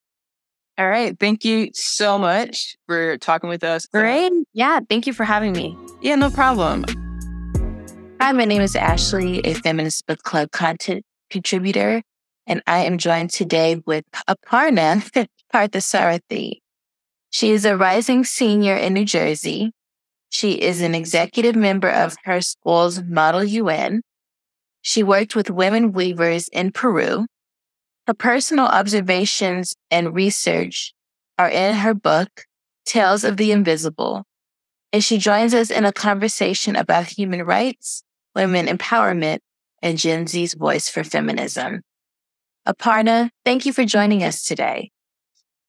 All 0.78 0.88
right. 0.88 1.18
Thank 1.18 1.44
you 1.44 1.70
so 1.74 2.18
much 2.18 2.76
for 2.86 3.18
talking 3.18 3.48
with 3.48 3.64
us. 3.64 3.86
Great. 3.86 4.30
Yeah. 4.52 4.78
Thank 4.88 5.08
you 5.08 5.12
for 5.12 5.24
having 5.24 5.52
me. 5.52 5.76
Yeah, 6.00 6.14
no 6.14 6.30
problem. 6.30 6.84
Hi, 8.20 8.30
my 8.30 8.44
name 8.44 8.62
is 8.62 8.76
Ashley, 8.76 9.40
a 9.40 9.54
feminist 9.54 10.06
book 10.06 10.22
club 10.22 10.52
content 10.52 11.04
contributor, 11.30 12.02
and 12.46 12.62
I 12.66 12.78
am 12.84 12.98
joined 12.98 13.30
today 13.30 13.82
with 13.86 14.04
Aparna 14.28 15.28
Parthasarathy. 15.54 16.60
She 17.30 17.50
is 17.50 17.64
a 17.64 17.76
rising 17.76 18.24
senior 18.24 18.76
in 18.76 18.94
New 18.94 19.04
Jersey 19.04 19.72
she 20.30 20.52
is 20.52 20.80
an 20.80 20.94
executive 20.94 21.56
member 21.56 21.88
of 21.88 22.16
her 22.24 22.40
school's 22.40 23.02
Model 23.02 23.44
UN. 23.44 24.02
She 24.82 25.02
worked 25.02 25.34
with 25.34 25.50
women 25.50 25.92
weavers 25.92 26.48
in 26.48 26.72
Peru. 26.72 27.26
Her 28.06 28.14
personal 28.14 28.66
observations 28.66 29.74
and 29.90 30.14
research 30.14 30.92
are 31.38 31.48
in 31.48 31.74
her 31.76 31.94
book, 31.94 32.44
Tales 32.84 33.24
of 33.24 33.36
the 33.36 33.52
Invisible, 33.52 34.24
and 34.92 35.04
she 35.04 35.18
joins 35.18 35.52
us 35.54 35.70
in 35.70 35.84
a 35.84 35.92
conversation 35.92 36.74
about 36.74 37.06
human 37.06 37.42
rights, 37.42 38.02
women 38.34 38.66
empowerment, 38.66 39.40
and 39.82 39.98
Gen 39.98 40.26
Z's 40.26 40.54
voice 40.54 40.88
for 40.88 41.04
feminism. 41.04 41.82
Aparna, 42.66 43.30
thank 43.44 43.66
you 43.66 43.72
for 43.72 43.84
joining 43.84 44.22
us 44.24 44.44
today. 44.44 44.90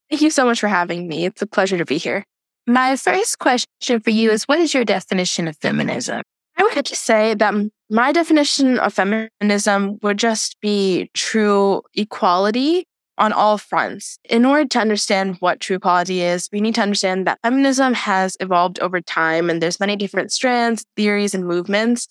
Thank 0.10 0.22
you 0.22 0.30
so 0.30 0.46
much 0.46 0.60
for 0.60 0.68
having 0.68 1.08
me. 1.08 1.26
It's 1.26 1.42
a 1.42 1.48
pleasure 1.48 1.78
to 1.78 1.86
be 1.86 1.98
here. 1.98 2.26
My 2.70 2.96
first 2.98 3.40
question 3.40 4.00
for 4.00 4.12
you 4.12 4.30
is 4.30 4.44
what 4.44 4.60
is 4.60 4.76
your 4.76 4.86
definition 4.86 5.48
of 5.48 5.58
feminism? 5.58 6.22
I 6.56 6.62
would 6.62 6.76
have 6.76 6.84
to 6.84 6.96
say 6.96 7.34
that 7.34 7.56
my 7.90 8.12
definition 8.12 8.78
of 8.78 8.94
feminism 8.94 9.98
would 10.04 10.20
just 10.20 10.56
be 10.62 11.10
true 11.16 11.82
equality 11.96 12.86
on 13.18 13.34
all 13.34 13.58
fronts. 13.58 14.20
In 14.30 14.46
order 14.46 14.68
to 14.68 14.80
understand 14.80 15.38
what 15.40 15.60
true 15.60 15.78
equality 15.78 16.22
is, 16.22 16.48
we 16.52 16.62
need 16.62 16.76
to 16.76 16.84
understand 16.84 17.26
that 17.26 17.40
feminism 17.42 17.96
has 17.96 18.38
evolved 18.40 18.80
over 18.82 19.02
time 19.02 19.50
and 19.50 19.64
there's 19.64 19.80
many 19.80 19.96
different 19.96 20.32
strands, 20.32 20.86
theories, 20.96 21.34
and 21.34 21.48
movements. 21.48 22.08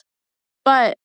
But 0.65 0.99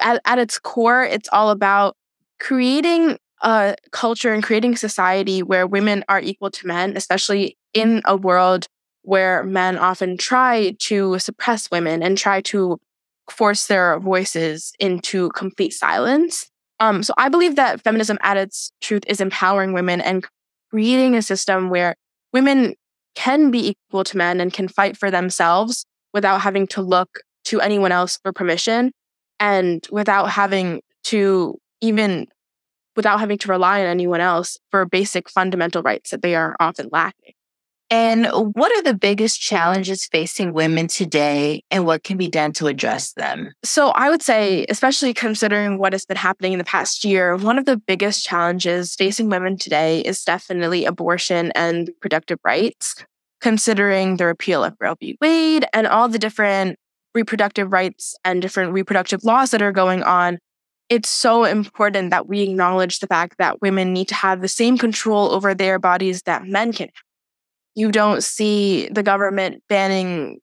at, 0.00 0.20
at 0.24 0.40
its 0.40 0.58
core, 0.58 1.04
it's 1.04 1.28
all 1.32 1.50
about 1.50 1.94
creating 2.40 3.18
a 3.42 3.76
culture 3.92 4.32
and 4.32 4.42
creating 4.42 4.74
society 4.74 5.40
where 5.44 5.68
women 5.68 6.04
are 6.08 6.20
equal 6.20 6.50
to 6.50 6.66
men, 6.66 6.96
especially 6.96 7.56
in 7.74 8.02
a 8.04 8.16
world 8.16 8.66
where 9.02 9.42
men 9.44 9.78
often 9.78 10.16
try 10.16 10.74
to 10.80 11.18
suppress 11.18 11.70
women 11.70 12.02
and 12.02 12.18
try 12.18 12.40
to 12.42 12.78
force 13.30 13.66
their 13.66 13.98
voices 14.00 14.72
into 14.78 15.30
complete 15.30 15.72
silence. 15.72 16.50
Um, 16.80 17.02
so 17.02 17.14
I 17.18 17.28
believe 17.28 17.56
that 17.56 17.82
feminism 17.82 18.18
at 18.22 18.36
its 18.36 18.72
truth 18.80 19.02
is 19.06 19.20
empowering 19.20 19.72
women 19.72 20.00
and 20.00 20.26
creating 20.70 21.14
a 21.14 21.22
system 21.22 21.70
where 21.70 21.94
women 22.32 22.74
can 23.14 23.50
be 23.50 23.70
equal 23.70 24.04
to 24.04 24.16
men 24.16 24.40
and 24.40 24.52
can 24.52 24.68
fight 24.68 24.96
for 24.96 25.10
themselves 25.10 25.84
without 26.12 26.40
having 26.40 26.66
to 26.68 26.82
look 26.82 27.20
to 27.44 27.60
anyone 27.60 27.92
else 27.92 28.18
for 28.22 28.32
permission 28.32 28.92
and 29.40 29.86
without 29.90 30.30
having 30.30 30.80
to 31.04 31.58
even 31.80 32.26
without 32.96 33.20
having 33.20 33.38
to 33.38 33.48
rely 33.48 33.80
on 33.80 33.86
anyone 33.86 34.20
else 34.20 34.58
for 34.70 34.84
basic 34.84 35.30
fundamental 35.30 35.82
rights 35.82 36.10
that 36.10 36.20
they 36.20 36.34
are 36.34 36.56
often 36.58 36.88
lacking. 36.90 37.34
And 37.90 38.26
what 38.26 38.70
are 38.72 38.82
the 38.82 38.94
biggest 38.94 39.40
challenges 39.40 40.06
facing 40.06 40.52
women 40.52 40.88
today 40.88 41.62
and 41.70 41.86
what 41.86 42.04
can 42.04 42.18
be 42.18 42.28
done 42.28 42.52
to 42.54 42.66
address 42.66 43.12
them? 43.12 43.52
So, 43.64 43.88
I 43.90 44.10
would 44.10 44.22
say, 44.22 44.66
especially 44.68 45.14
considering 45.14 45.78
what 45.78 45.94
has 45.94 46.04
been 46.04 46.18
happening 46.18 46.52
in 46.52 46.58
the 46.58 46.64
past 46.64 47.02
year, 47.02 47.36
one 47.36 47.58
of 47.58 47.64
the 47.64 47.78
biggest 47.78 48.26
challenges 48.26 48.94
facing 48.94 49.30
women 49.30 49.56
today 49.56 50.00
is 50.00 50.22
definitely 50.22 50.84
abortion 50.84 51.50
and 51.52 51.88
reproductive 51.88 52.38
rights, 52.44 52.94
considering 53.40 54.18
the 54.18 54.26
repeal 54.26 54.62
of 54.62 54.76
Roe 54.80 54.96
v. 55.00 55.16
Wade 55.22 55.64
and 55.72 55.86
all 55.86 56.08
the 56.08 56.18
different 56.18 56.78
reproductive 57.14 57.72
rights 57.72 58.14
and 58.22 58.42
different 58.42 58.74
reproductive 58.74 59.24
laws 59.24 59.50
that 59.52 59.62
are 59.62 59.72
going 59.72 60.02
on. 60.02 60.38
It's 60.90 61.08
so 61.08 61.44
important 61.44 62.10
that 62.10 62.28
we 62.28 62.42
acknowledge 62.42 63.00
the 63.00 63.06
fact 63.06 63.36
that 63.38 63.60
women 63.62 63.92
need 63.92 64.08
to 64.08 64.14
have 64.14 64.40
the 64.40 64.48
same 64.48 64.78
control 64.78 65.32
over 65.32 65.54
their 65.54 65.78
bodies 65.78 66.22
that 66.22 66.46
men 66.46 66.72
can 66.72 66.88
you 67.78 67.92
don't 67.92 68.24
see 68.24 68.88
the 68.90 69.04
government 69.04 69.62
banning 69.68 70.40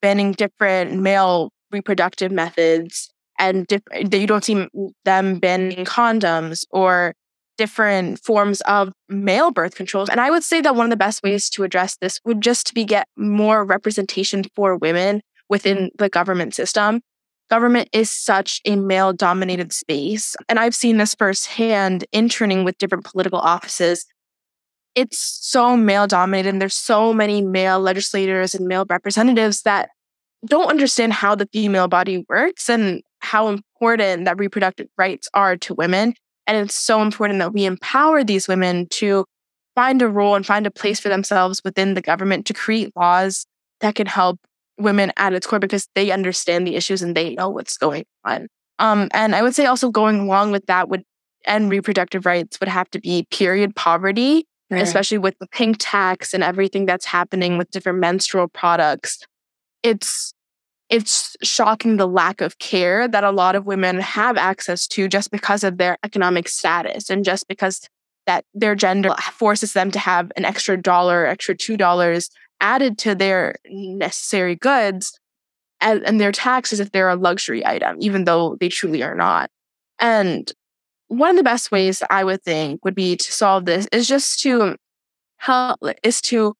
banning 0.00 0.30
different 0.30 0.94
male 0.94 1.50
reproductive 1.72 2.30
methods 2.30 3.10
and 3.36 3.66
diff- 3.66 3.82
you 3.92 4.28
don't 4.28 4.44
see 4.44 4.68
them 5.04 5.40
banning 5.40 5.84
condoms 5.84 6.64
or 6.70 7.14
different 7.56 8.20
forms 8.20 8.60
of 8.60 8.92
male 9.08 9.50
birth 9.50 9.74
controls. 9.74 10.08
And 10.08 10.20
I 10.20 10.30
would 10.30 10.44
say 10.44 10.60
that 10.60 10.76
one 10.76 10.86
of 10.86 10.90
the 10.90 10.96
best 10.96 11.24
ways 11.24 11.50
to 11.50 11.64
address 11.64 11.96
this 11.96 12.20
would 12.24 12.40
just 12.40 12.72
be 12.74 12.84
get 12.84 13.08
more 13.16 13.64
representation 13.64 14.44
for 14.54 14.76
women 14.76 15.20
within 15.48 15.90
the 15.98 16.08
government 16.08 16.54
system. 16.54 17.00
Government 17.50 17.88
is 17.92 18.12
such 18.12 18.60
a 18.64 18.76
male 18.76 19.12
dominated 19.12 19.72
space. 19.72 20.36
And 20.48 20.60
I've 20.60 20.76
seen 20.76 20.98
this 20.98 21.16
firsthand 21.16 22.04
interning 22.12 22.62
with 22.62 22.78
different 22.78 23.04
political 23.04 23.40
offices 23.40 24.06
it's 24.98 25.38
so 25.42 25.76
male 25.76 26.08
dominated 26.08 26.48
and 26.48 26.60
there's 26.60 26.74
so 26.74 27.14
many 27.14 27.40
male 27.40 27.78
legislators 27.78 28.52
and 28.52 28.66
male 28.66 28.84
representatives 28.90 29.62
that 29.62 29.90
don't 30.44 30.68
understand 30.68 31.12
how 31.12 31.36
the 31.36 31.48
female 31.52 31.86
body 31.86 32.24
works 32.28 32.68
and 32.68 33.00
how 33.20 33.46
important 33.46 34.24
that 34.24 34.40
reproductive 34.40 34.88
rights 34.98 35.28
are 35.34 35.56
to 35.56 35.72
women. 35.72 36.14
And 36.48 36.56
it's 36.56 36.74
so 36.74 37.00
important 37.00 37.38
that 37.38 37.52
we 37.52 37.64
empower 37.64 38.24
these 38.24 38.48
women 38.48 38.88
to 38.88 39.24
find 39.76 40.02
a 40.02 40.08
role 40.08 40.34
and 40.34 40.44
find 40.44 40.66
a 40.66 40.70
place 40.70 40.98
for 40.98 41.08
themselves 41.08 41.60
within 41.64 41.94
the 41.94 42.02
government 42.02 42.44
to 42.46 42.54
create 42.54 42.90
laws 42.96 43.46
that 43.80 43.94
can 43.94 44.08
help 44.08 44.40
women 44.78 45.12
at 45.16 45.32
its 45.32 45.46
core 45.46 45.60
because 45.60 45.86
they 45.94 46.10
understand 46.10 46.66
the 46.66 46.74
issues 46.74 47.02
and 47.02 47.16
they 47.16 47.36
know 47.36 47.50
what's 47.50 47.76
going 47.76 48.04
on. 48.24 48.48
Um, 48.80 49.08
and 49.12 49.36
I 49.36 49.42
would 49.42 49.54
say 49.54 49.66
also 49.66 49.90
going 49.90 50.18
along 50.18 50.50
with 50.50 50.66
that 50.66 50.88
would 50.88 51.04
end 51.44 51.70
reproductive 51.70 52.26
rights 52.26 52.58
would 52.58 52.68
have 52.68 52.90
to 52.90 53.00
be 53.00 53.28
period 53.30 53.76
poverty 53.76 54.44
right. 54.70 54.82
especially 54.82 55.18
with 55.18 55.38
the 55.38 55.46
pink 55.48 55.76
tax 55.78 56.34
and 56.34 56.42
everything 56.42 56.86
that's 56.86 57.06
happening 57.06 57.58
with 57.58 57.70
different 57.70 57.98
menstrual 57.98 58.48
products. 58.48 59.22
It's 59.82 60.34
it's 60.88 61.36
shocking 61.42 61.98
the 61.98 62.08
lack 62.08 62.40
of 62.40 62.58
care 62.58 63.06
that 63.06 63.22
a 63.22 63.30
lot 63.30 63.54
of 63.54 63.66
women 63.66 64.00
have 64.00 64.38
access 64.38 64.86
to 64.88 65.06
just 65.06 65.30
because 65.30 65.62
of 65.62 65.76
their 65.76 65.98
economic 66.02 66.48
status 66.48 67.10
and 67.10 67.24
just 67.24 67.46
because 67.46 67.86
that 68.26 68.44
their 68.54 68.74
gender 68.74 69.14
forces 69.32 69.74
them 69.74 69.90
to 69.90 69.98
have 69.98 70.30
an 70.36 70.44
extra 70.44 70.80
dollar, 70.80 71.26
extra 71.26 71.54
two 71.54 71.76
dollars 71.76 72.30
added 72.60 72.98
to 72.98 73.14
their 73.14 73.54
necessary 73.66 74.56
goods 74.56 75.18
and, 75.80 76.04
and 76.04 76.20
their 76.20 76.32
taxes 76.32 76.80
if 76.80 76.90
they're 76.90 77.08
a 77.08 77.16
luxury 77.16 77.64
item, 77.64 77.96
even 78.00 78.24
though 78.24 78.56
they 78.60 78.68
truly 78.68 79.02
are 79.02 79.14
not. 79.14 79.50
And 79.98 80.52
one 81.08 81.30
of 81.30 81.36
the 81.36 81.42
best 81.42 81.70
ways 81.70 82.02
I 82.10 82.24
would 82.24 82.42
think 82.42 82.84
would 82.84 82.94
be 82.94 83.16
to 83.16 83.32
solve 83.32 83.64
this 83.64 83.88
is 83.92 84.06
just 84.06 84.40
to 84.40 84.76
help 85.38 85.80
is 86.02 86.20
to 86.22 86.54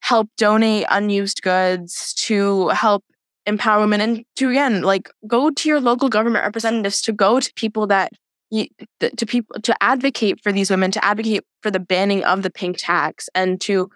help 0.00 0.28
donate 0.36 0.86
unused 0.90 1.42
goods, 1.42 2.14
to 2.14 2.68
help 2.68 3.04
empower 3.46 3.80
women 3.80 4.00
and 4.00 4.24
to 4.36 4.50
again 4.50 4.82
like 4.82 5.10
go 5.26 5.50
to 5.50 5.68
your 5.68 5.80
local 5.80 6.10
government 6.10 6.44
representatives 6.44 7.00
to 7.00 7.12
go 7.12 7.40
to 7.40 7.50
people 7.54 7.86
that 7.86 8.12
you, 8.50 8.66
to 9.00 9.24
people 9.26 9.58
to 9.62 9.74
advocate 9.82 10.38
for 10.42 10.52
these 10.52 10.70
women 10.70 10.90
to 10.90 11.02
advocate 11.02 11.44
for 11.62 11.70
the 11.70 11.80
banning 11.80 12.22
of 12.24 12.42
the 12.42 12.50
pink 12.50 12.76
tax 12.78 13.28
and 13.34 13.58
to 13.60 13.88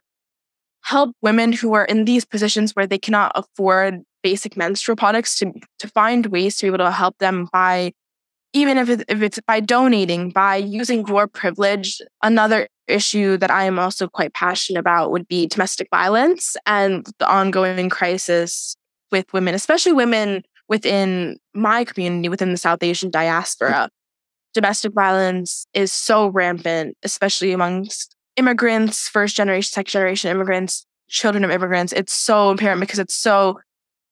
help 0.84 1.14
women 1.20 1.52
who 1.52 1.74
are 1.74 1.84
in 1.84 2.06
these 2.06 2.24
positions 2.24 2.72
where 2.72 2.86
they 2.86 2.98
cannot 2.98 3.30
afford 3.34 4.00
basic 4.22 4.56
menstrual 4.56 4.96
products 4.96 5.38
to 5.38 5.52
to 5.78 5.86
find 5.88 6.26
ways 6.26 6.56
to 6.56 6.64
be 6.64 6.68
able 6.68 6.78
to 6.78 6.90
help 6.90 7.16
them 7.18 7.46
buy 7.52 7.92
even 8.52 8.78
if, 8.78 8.88
it, 8.88 9.04
if 9.08 9.22
it's 9.22 9.40
by 9.46 9.60
donating, 9.60 10.30
by 10.30 10.56
using 10.56 11.06
your 11.06 11.26
privilege. 11.26 12.00
Another 12.22 12.68
issue 12.86 13.36
that 13.38 13.50
I 13.50 13.64
am 13.64 13.78
also 13.78 14.08
quite 14.08 14.34
passionate 14.34 14.80
about 14.80 15.10
would 15.10 15.26
be 15.28 15.46
domestic 15.46 15.88
violence 15.90 16.56
and 16.66 17.06
the 17.18 17.28
ongoing 17.28 17.88
crisis 17.88 18.76
with 19.10 19.32
women, 19.32 19.54
especially 19.54 19.92
women 19.92 20.42
within 20.68 21.36
my 21.54 21.84
community, 21.84 22.28
within 22.28 22.50
the 22.50 22.56
South 22.56 22.82
Asian 22.82 23.10
diaspora. 23.10 23.88
Domestic 24.54 24.92
violence 24.92 25.66
is 25.72 25.92
so 25.92 26.28
rampant, 26.28 26.96
especially 27.02 27.52
amongst 27.52 28.16
immigrants, 28.36 29.08
first 29.08 29.36
generation, 29.36 29.70
second 29.70 29.90
generation 29.90 30.30
immigrants, 30.30 30.86
children 31.08 31.44
of 31.44 31.50
immigrants. 31.50 31.92
It's 31.92 32.12
so 32.12 32.50
apparent 32.50 32.80
because 32.80 32.98
it's 32.98 33.14
so 33.14 33.60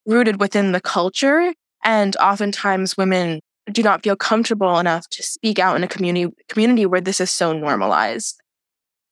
rooted 0.07 0.40
within 0.40 0.72
the 0.72 0.81
culture. 0.81 1.53
And 1.85 2.16
oftentimes 2.16 2.96
women 2.96 3.40
do 3.70 3.83
not 3.83 4.03
feel 4.03 4.16
comfortable 4.16 4.79
enough 4.79 5.09
to 5.11 5.23
speak 5.23 5.59
out 5.59 5.77
in 5.77 5.85
a 5.85 5.88
community 5.88 6.35
community 6.49 6.87
where 6.87 7.01
this 7.01 7.20
is 7.20 7.31
so 7.31 7.53
normalized. 7.53 8.40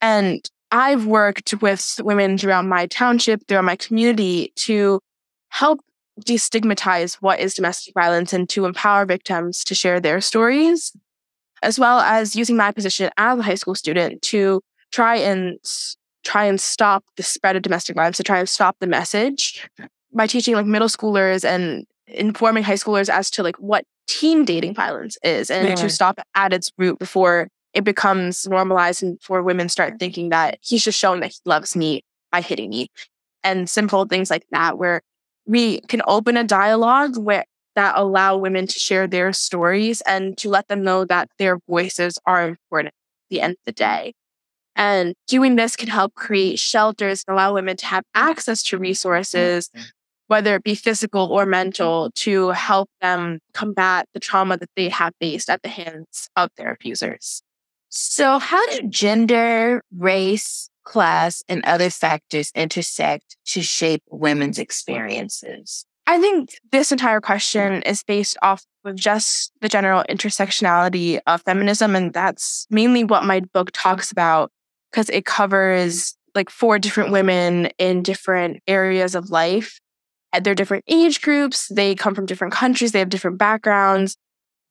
And 0.01 0.49
I've 0.71 1.07
worked 1.07 1.55
with 1.63 2.01
women 2.03 2.37
throughout 2.37 2.67
my 2.67 2.87
township, 2.87 3.47
throughout 3.47 3.65
my 3.65 3.77
community 3.77 4.53
to 4.57 5.01
help 5.49 5.81
destigmatize 6.25 7.15
what 7.17 7.41
is 7.41 7.55
domestic 7.55 7.95
violence 7.95 8.33
and 8.33 8.49
to 8.51 8.67
empower 8.67 9.07
victims 9.07 9.65
to 9.65 9.75
share 9.75 10.01
their 10.01 10.21
stories, 10.21 10.93
as 11.63 11.79
well 11.79 12.01
as 12.01 12.37
using 12.37 12.57
my 12.57 12.73
position 12.73 13.11
as 13.17 13.39
a 13.39 13.43
high 13.43 13.55
school 13.55 13.75
student 13.75 14.21
to 14.23 14.61
try 14.93 15.17
and 15.17 15.59
try 16.25 16.45
and 16.45 16.61
stop 16.61 17.05
the 17.17 17.23
spread 17.23 17.57
of 17.57 17.63
domestic 17.63 17.97
violence, 17.97 18.17
to 18.17 18.23
try 18.23 18.39
and 18.39 18.49
stop 18.49 18.77
the 18.81 18.87
message 18.87 19.69
by 20.13 20.27
teaching 20.27 20.55
like 20.55 20.67
middle 20.67 20.89
schoolers 20.89 21.45
and 21.45 21.87
informing 22.07 22.63
high 22.63 22.75
schoolers 22.75 23.09
as 23.09 23.31
to 23.31 23.43
like 23.43 23.57
what 23.57 23.85
teen 24.09 24.45
dating 24.45 24.75
violence 24.75 25.17
is 25.23 25.51
and 25.51 25.69
yeah. 25.69 25.75
to 25.75 25.89
stop 25.89 26.19
at 26.35 26.53
its 26.53 26.73
root 26.79 26.99
before 26.99 27.49
it 27.75 27.85
becomes 27.85 28.47
normalized 28.49 29.03
and 29.03 29.19
before 29.19 29.43
women 29.43 29.69
start 29.69 29.99
thinking 29.99 30.31
that 30.31 30.59
he's 30.63 30.83
just 30.83 30.99
showing 30.99 31.21
that 31.21 31.31
he 31.31 31.39
loves 31.45 31.77
me 31.77 32.03
by 32.33 32.41
hitting 32.41 32.71
me 32.71 32.89
and 33.45 33.69
simple 33.69 34.07
things 34.07 34.31
like 34.31 34.45
that 34.51 34.79
where 34.79 35.03
we 35.47 35.81
can 35.83 36.03
open 36.07 36.37
a 36.37 36.45
dialogue 36.45 37.17
where 37.17 37.45
that 37.79 37.97
allow 37.97 38.37
women 38.37 38.67
to 38.67 38.79
share 38.79 39.07
their 39.07 39.33
stories 39.33 40.01
and 40.01 40.37
to 40.37 40.49
let 40.49 40.67
them 40.67 40.83
know 40.83 41.05
that 41.05 41.29
their 41.39 41.59
voices 41.69 42.19
are 42.27 42.49
important 42.49 42.89
at 42.89 43.31
the 43.31 43.41
end 43.41 43.53
of 43.53 43.59
the 43.67 43.73
day. 43.73 44.15
And 44.75 45.15
doing 45.29 45.55
this 45.55 45.77
can 45.77 45.89
help 45.89 46.15
create 46.15 46.59
shelters 46.59 47.23
and 47.27 47.35
allow 47.35 47.55
women 47.55 47.77
to 47.77 47.87
have 47.87 48.03
access 48.15 48.65
to 48.65 48.79
resources 48.79 49.71
whether 50.29 50.55
it 50.55 50.63
be 50.63 50.75
physical 50.75 51.27
or 51.33 51.45
mental, 51.45 52.11
to 52.15 52.51
help 52.51 52.89
them 53.01 53.41
combat 53.53 54.07
the 54.15 54.21
trauma 54.21 54.57
that 54.57 54.71
they 54.77 54.89
have 54.89 55.13
faced 55.21 55.51
at 55.51 55.63
the 55.63 55.69
hands 55.69 56.31
of 56.37 56.51
their 56.57 56.73
abusers. 56.73 57.43
So, 57.91 58.39
how 58.39 58.65
do 58.69 58.89
gender, 58.89 59.83
race, 59.97 60.69
class, 60.85 61.43
and 61.49 61.65
other 61.65 61.91
factors 61.91 62.53
intersect 62.55 63.37
to 63.47 63.63
shape 63.63 64.03
women's 64.11 64.59
experiences? 64.59 65.85
I 66.07 66.19
think 66.19 66.59
this 66.73 66.91
entire 66.91 67.21
question 67.21 67.83
is 67.83 68.03
based 68.03 68.39
off 68.41 68.65
of 68.85 68.97
just 68.97 69.53
the 69.61 69.69
general 69.69 70.05
intersectionality 70.09 71.21
of 71.27 71.43
feminism. 71.43 71.95
And 71.95 72.15
that's 72.15 72.67
mainly 72.71 73.05
what 73.05 73.25
my 73.25 73.41
book 73.41 73.71
talks 73.75 74.11
about 74.11 74.51
because 74.91 75.11
it 75.11 75.27
covers 75.27 76.17
like 76.35 76.49
four 76.49 76.79
different 76.79 77.13
women 77.13 77.67
in 77.79 78.03
different 78.03 78.61
areas 78.67 79.15
of 79.15 79.31
life. 79.31 79.81
Their 80.43 80.55
different 80.55 80.85
age 80.89 81.21
groups, 81.23 81.69
they 81.69 81.95
come 81.95 82.15
from 82.15 82.27
different 82.27 82.53
countries, 82.53 82.93
they 82.93 82.99
have 82.99 83.09
different 83.09 83.39
backgrounds. 83.39 84.17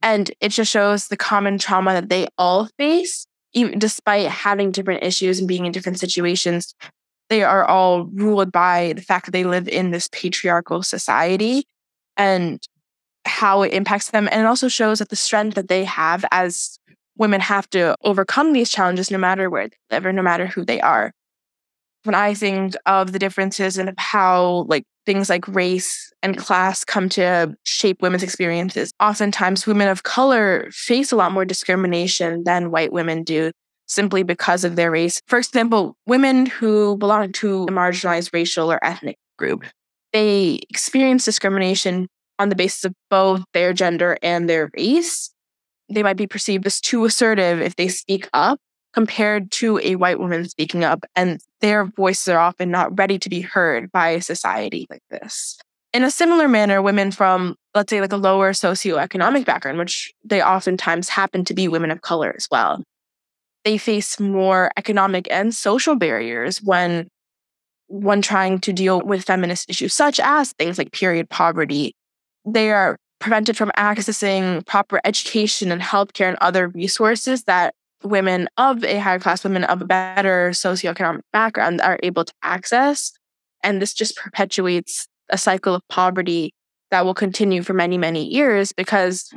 And 0.02 0.30
it 0.40 0.50
just 0.50 0.72
shows 0.72 1.08
the 1.08 1.18
common 1.18 1.58
trauma 1.58 1.94
that 1.94 2.10
they 2.10 2.28
all 2.38 2.70
face, 2.78 3.26
even 3.54 3.80
despite 3.80 4.28
having 4.28 4.72
different 4.72 5.04
issues 5.04 5.40
and 5.40 5.48
being 5.48 5.66
in 5.66 5.72
different 5.72 6.00
situations 6.00 6.76
they 7.30 7.44
are 7.44 7.66
all 7.66 8.06
ruled 8.06 8.52
by 8.52 8.94
the 8.96 9.02
fact 9.02 9.26
that 9.26 9.32
they 9.32 9.44
live 9.44 9.68
in 9.68 9.92
this 9.92 10.10
patriarchal 10.12 10.84
society 10.84 11.66
and 12.16 12.62
how 13.26 13.64
it 13.64 13.74
impacts 13.74 14.12
them. 14.12 14.28
And 14.32 14.42
it 14.42 14.46
also 14.46 14.68
shows 14.68 15.00
that 15.00 15.10
the 15.10 15.16
strength 15.16 15.56
that 15.56 15.68
they 15.68 15.84
have 15.84 16.24
as 16.32 16.80
women 17.18 17.42
have 17.42 17.70
to 17.72 17.96
overcome 18.04 18.54
these 18.54 18.70
challenges 18.70 19.12
no 19.12 19.18
matter 19.18 19.50
where 19.50 19.68
they 19.68 19.76
live 19.92 20.06
or 20.06 20.14
no 20.14 20.22
matter 20.22 20.48
who 20.48 20.64
they 20.64 20.80
are. 20.80 21.12
When 22.04 22.16
I 22.16 22.34
think 22.34 22.76
of 22.86 23.12
the 23.12 23.20
differences 23.20 23.78
and 23.78 23.90
of 23.90 23.96
how 23.98 24.66
like 24.70 24.86
things 25.08 25.30
like 25.30 25.48
race 25.48 26.12
and 26.22 26.38
class 26.38 26.84
come 26.84 27.08
to 27.08 27.56
shape 27.64 28.02
women's 28.02 28.24
experiences, 28.24 28.92
oftentimes 29.00 29.66
women 29.66 29.88
of 29.88 30.04
color 30.04 30.68
face 30.72 31.12
a 31.12 31.16
lot 31.16 31.32
more 31.32 31.46
discrimination 31.46 32.44
than 32.44 32.72
white 32.72 32.92
women 32.92 33.24
do 33.24 33.52
simply 33.88 34.22
because 34.22 34.66
of 34.66 34.76
their 34.76 34.92
race. 34.92 35.22
For 35.28 35.40
example, 35.40 35.96
women 36.06 36.46
who 36.46 36.98
belong 36.98 37.32
to 37.34 37.64
a 37.64 37.68
marginalized 37.68 38.34
racial 38.34 38.70
or 38.70 38.84
ethnic 38.84 39.18
group, 39.40 39.64
they 40.12 40.60
experience 40.70 41.24
discrimination 41.24 42.08
on 42.38 42.50
the 42.50 42.56
basis 42.56 42.84
of 42.84 42.94
both 43.10 43.44
their 43.54 43.72
gender 43.72 44.18
and 44.22 44.50
their 44.50 44.70
race. 44.76 45.32
They 45.90 46.04
might 46.04 46.18
be 46.18 46.28
perceived 46.28 46.68
as 46.68 46.82
too 46.82 47.06
assertive 47.06 47.62
if 47.62 47.78
they 47.78 47.88
speak 47.88 48.28
up 48.34 48.60
compared 48.98 49.52
to 49.52 49.80
a 49.84 49.96
white 49.96 50.20
woman 50.20 50.50
speaking 50.50 50.84
up, 50.84 51.06
and 51.16 51.40
their 51.62 51.86
voices 51.86 52.30
are 52.30 52.40
often 52.40 52.72
not 52.72 52.98
ready 52.98 53.20
to 53.20 53.30
be 53.30 53.42
heard 53.42 53.92
by 53.92 54.10
a 54.10 54.22
society 54.24 54.88
like 54.90 55.04
this. 55.12 55.60
In 55.94 56.04
a 56.04 56.10
similar 56.10 56.48
manner, 56.48 56.82
women 56.82 57.12
from, 57.12 57.56
let's 57.76 57.92
say, 57.92 58.02
like 58.02 58.12
a 58.12 58.18
lower 58.18 58.54
socioeconomic 58.54 59.46
background, 59.46 59.78
which 59.78 60.12
they 60.26 60.42
oftentimes 60.42 61.10
happen 61.10 61.46
to 61.46 61.54
be 61.54 61.68
women 61.68 61.92
of 61.92 62.02
color 62.02 62.34
as 62.36 62.48
well, 62.50 62.82
they 63.64 63.78
face 63.78 64.20
more 64.20 64.72
economic 64.78 65.28
and 65.30 65.54
social 65.54 65.96
barriers 65.96 66.58
when 66.64 67.08
when 67.90 68.24
trying 68.24 68.58
to 68.62 68.74
deal 68.74 69.02
with 69.02 69.26
feminist 69.26 69.70
issues, 69.70 69.94
such 69.94 70.20
as 70.20 70.54
things 70.54 70.80
like 70.80 70.92
period 70.92 71.30
poverty. 71.30 71.94
They 72.46 72.72
are 72.72 72.98
prevented 73.20 73.56
from 73.58 73.72
accessing 73.78 74.66
proper 74.66 75.00
education 75.06 75.72
and 75.72 75.84
healthcare 75.84 76.30
and 76.30 76.38
other 76.42 76.70
resources 76.70 77.44
that 77.44 77.76
women 78.04 78.48
of 78.58 78.84
a 78.84 79.00
higher 79.00 79.20
class, 79.20 79.44
women 79.44 79.64
of 79.64 79.82
a 79.82 79.86
better 79.86 80.52
socioeconomic 80.52 81.22
background 81.34 81.82
are 81.82 82.00
able 82.04 82.26
to 82.26 82.34
access. 82.44 83.12
And 83.64 83.82
this 83.82 83.94
just 83.94 84.16
perpetuates 84.16 85.08
a 85.30 85.38
cycle 85.38 85.76
of 85.76 85.82
poverty 85.90 86.54
that 86.92 87.06
will 87.06 87.14
continue 87.14 87.64
for 87.64 87.74
many, 87.74 87.98
many 87.98 88.26
years 88.26 88.72
because 88.72 89.30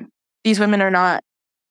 these 0.45 0.61
women 0.61 0.81
are 0.81 0.91
not 0.91 1.23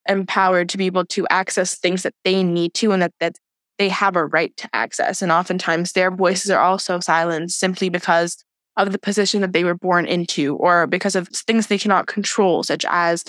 empowered 0.08 0.70
to 0.70 0.78
be 0.78 0.88
able 0.88 1.06
to 1.06 1.28
access 1.30 1.76
things 1.76 2.04
that 2.04 2.14
they 2.24 2.44
need 2.44 2.74
to 2.74 2.92
and 2.92 3.02
that, 3.02 3.14
that 3.20 3.36
they 3.78 3.90
have 3.90 4.16
a 4.16 4.26
right 4.26 4.56
to 4.58 4.70
access. 4.74 5.22
And 5.22 5.32
oftentimes 5.32 5.94
their 5.94 6.12
voices 6.12 6.52
are 6.52 6.62
also 6.62 7.00
silenced 7.00 7.60
simply 7.60 7.90
because 7.90 8.44
of 8.76 8.92
the 8.92 9.00
position 9.00 9.42
that 9.42 9.54
they 9.54 9.64
were 9.64 9.76
born 9.76 10.06
into 10.06 10.56
or 10.58 10.88
because 10.88 11.16
of 11.16 11.28
things 11.30 11.68
they 11.68 11.78
cannot 11.78 12.08
control, 12.08 12.64
such 12.64 12.86
as 12.90 13.24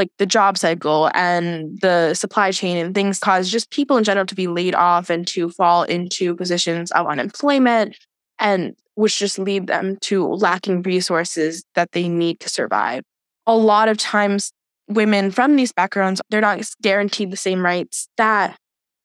like 0.00 0.10
the 0.18 0.26
job 0.26 0.56
cycle 0.56 1.10
and 1.14 1.78
the 1.82 2.14
supply 2.14 2.50
chain 2.50 2.78
and 2.78 2.94
things 2.94 3.18
cause 3.18 3.50
just 3.50 3.70
people 3.70 3.98
in 3.98 4.04
general 4.04 4.24
to 4.24 4.34
be 4.34 4.46
laid 4.46 4.74
off 4.74 5.10
and 5.10 5.26
to 5.26 5.50
fall 5.50 5.82
into 5.82 6.34
positions 6.34 6.90
of 6.92 7.06
unemployment 7.06 7.94
and 8.38 8.74
which 8.94 9.18
just 9.18 9.38
lead 9.38 9.66
them 9.66 9.98
to 10.00 10.26
lacking 10.26 10.82
resources 10.82 11.62
that 11.74 11.92
they 11.92 12.08
need 12.08 12.40
to 12.40 12.48
survive. 12.48 13.02
A 13.46 13.54
lot 13.54 13.88
of 13.88 13.98
times 13.98 14.52
women 14.88 15.30
from 15.30 15.56
these 15.56 15.72
backgrounds, 15.72 16.22
they're 16.30 16.40
not 16.40 16.66
guaranteed 16.82 17.30
the 17.30 17.36
same 17.36 17.62
rights 17.62 18.08
that, 18.16 18.56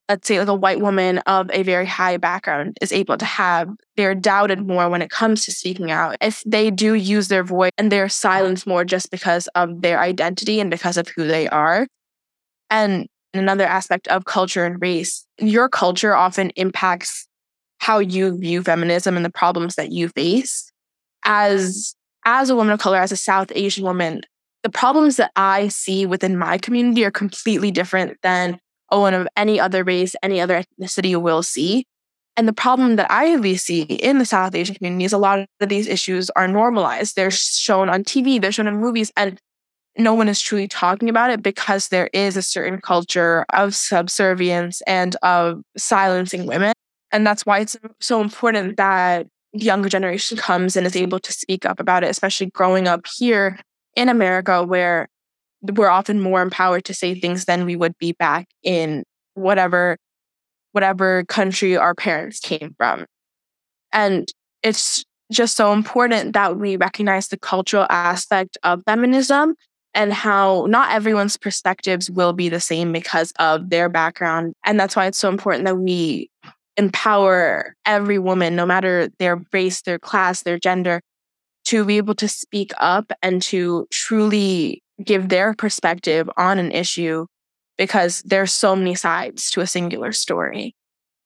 let's 0.10 0.28
say, 0.28 0.40
like 0.40 0.48
a 0.48 0.54
white 0.54 0.80
woman 0.80 1.20
of 1.20 1.50
a 1.52 1.64
very 1.64 1.86
high 1.86 2.18
background 2.18 2.78
is 2.82 2.92
able 2.92 3.18
to 3.18 3.26
have. 3.26 3.70
They're 3.98 4.16
doubted 4.16 4.66
more 4.66 4.90
when 4.90 5.02
it 5.02 5.10
comes 5.10 5.46
to 5.46 5.52
speaking 5.52 5.92
out. 5.92 6.18
If 6.22 6.44
they 6.46 6.70
do 6.72 6.94
use 6.94 7.28
their 7.28 7.44
voice 7.44 7.72
and 7.78 7.92
they're 7.92 8.10
silenced 8.10 8.68
more 8.68 8.86
just 8.86 9.10
because 9.12 9.48
of 9.56 9.82
their 9.82 10.00
identity 10.00 10.60
and 10.60 10.70
because 10.70 10.98
of 10.98 11.08
who 11.10 11.28
they 11.28 11.48
are. 11.48 11.88
And 12.70 13.08
another 13.34 13.66
aspect 13.66 14.08
of 14.10 14.26
culture 14.26 14.66
and 14.66 14.82
race, 14.82 15.26
your 15.40 15.70
culture 15.70 16.16
often 16.16 16.52
impacts 16.52 17.28
how 17.80 18.00
you 18.00 18.38
view 18.38 18.64
feminism 18.64 19.16
and 19.16 19.26
the 19.26 19.32
problems 19.32 19.76
that 19.76 19.92
you 19.92 20.10
face. 20.10 20.72
As 21.26 21.96
as 22.28 22.50
a 22.50 22.56
woman 22.56 22.74
of 22.74 22.80
color, 22.80 22.98
as 22.98 23.12
a 23.12 23.18
South 23.18 23.52
Asian 23.54 23.84
woman, 23.84 24.22
the 24.64 24.70
problems 24.70 25.18
that 25.18 25.32
I 25.36 25.68
see 25.68 26.08
within 26.08 26.38
my 26.38 26.58
community 26.58 27.06
are 27.06 27.12
completely 27.12 27.70
different 27.70 28.18
than 28.24 28.60
a 28.96 29.00
one 29.00 29.14
of 29.14 29.28
any 29.36 29.60
other 29.60 29.84
race, 29.84 30.16
any 30.24 30.40
other 30.40 30.64
ethnicity 30.64 31.20
will 31.22 31.44
see. 31.44 31.86
And 32.38 32.48
the 32.48 32.54
problem 32.54 32.98
that 32.98 33.10
I 33.10 33.34
at 33.34 33.42
least 33.42 33.66
see 33.66 33.84
in 33.84 34.18
the 34.18 34.26
South 34.26 34.56
Asian 34.56 34.76
community 34.76 35.06
is 35.06 35.14
a 35.14 35.18
lot 35.18 35.40
of 35.40 35.70
these 35.70 35.88
issues 35.88 36.30
are 36.32 36.48
normalized. 36.48 37.16
They're 37.16 37.32
shown 37.32 37.90
on 37.90 38.04
TV, 38.04 38.42
they're 38.42 38.52
shown 38.52 38.68
in 38.68 38.76
movies, 38.76 39.12
and 39.16 39.40
no 39.98 40.14
one 40.14 40.28
is 40.28 40.42
truly 40.42 40.68
talking 40.68 41.08
about 41.08 41.30
it 41.30 41.42
because 41.42 41.88
there 41.88 42.10
is 42.12 42.36
a 42.36 42.42
certain 42.42 42.82
culture 42.82 43.46
of 43.54 43.74
subservience 43.74 44.82
and 44.82 45.16
of 45.24 45.62
silencing 45.78 46.46
women. 46.46 46.74
And 47.12 47.26
that's 47.26 47.46
why 47.46 47.60
it's 47.60 47.78
so 48.02 48.20
important 48.20 48.76
that 48.76 49.28
the 49.54 49.60
younger 49.60 49.88
generation 49.88 50.38
comes 50.38 50.76
and 50.76 50.86
is 50.86 50.98
able 50.98 51.20
to 51.20 51.32
speak 51.32 51.66
up 51.66 51.80
about 51.80 52.04
it, 52.04 52.10
especially 52.10 52.48
growing 52.48 52.90
up 52.90 53.06
here 53.16 53.58
in 53.96 54.10
America 54.10 54.64
where 54.64 55.08
we're 55.72 55.90
often 55.90 56.20
more 56.20 56.42
empowered 56.42 56.86
to 56.86 56.94
say 56.94 57.20
things 57.20 57.46
than 57.46 57.66
we 57.66 57.76
would 57.76 57.98
be 57.98 58.14
back 58.14 58.48
in 58.64 59.04
whatever 59.34 59.98
whatever 60.72 61.24
country 61.26 61.78
our 61.78 61.96
parents 61.96 62.40
came 62.40 62.76
from. 62.78 63.06
And 63.94 64.28
it's 64.62 65.06
just 65.32 65.56
so 65.56 65.72
important 65.72 66.34
that 66.34 66.58
we 66.58 66.76
recognize 66.76 67.30
the 67.30 67.40
cultural 67.40 67.88
aspect 67.90 68.58
of 68.64 68.84
feminism 68.86 69.56
and 69.94 70.12
how 70.12 70.66
not 70.68 70.92
everyone's 70.92 71.38
perspectives 71.38 72.12
will 72.12 72.34
be 72.34 72.50
the 72.50 72.60
same 72.60 72.92
because 72.92 73.32
of 73.40 73.70
their 73.70 73.88
background. 73.88 74.54
And 74.66 74.78
that's 74.78 74.96
why 74.96 75.06
it's 75.06 75.18
so 75.18 75.30
important 75.30 75.64
that 75.64 75.78
we 75.78 76.30
empower 76.78 77.74
every 77.86 78.20
woman, 78.20 78.56
no 78.56 78.66
matter 78.66 79.10
their 79.18 79.42
race, 79.54 79.82
their 79.82 79.98
class, 79.98 80.44
their 80.44 80.60
gender, 80.60 81.02
to 81.66 81.86
be 81.86 81.98
able 81.98 82.16
to 82.16 82.28
speak 82.28 82.74
up 82.80 83.12
and 83.24 83.42
to 83.44 83.88
truly 83.92 84.84
give 85.04 85.30
their 85.30 85.54
perspective 85.54 86.30
on 86.38 86.60
an 86.60 86.72
issue 86.72 87.26
because 87.78 88.22
there's 88.24 88.54
so 88.54 88.76
many 88.76 88.96
sides 88.96 89.50
to 89.52 89.62
a 89.62 89.68
singular 89.68 90.12
story. 90.12 90.76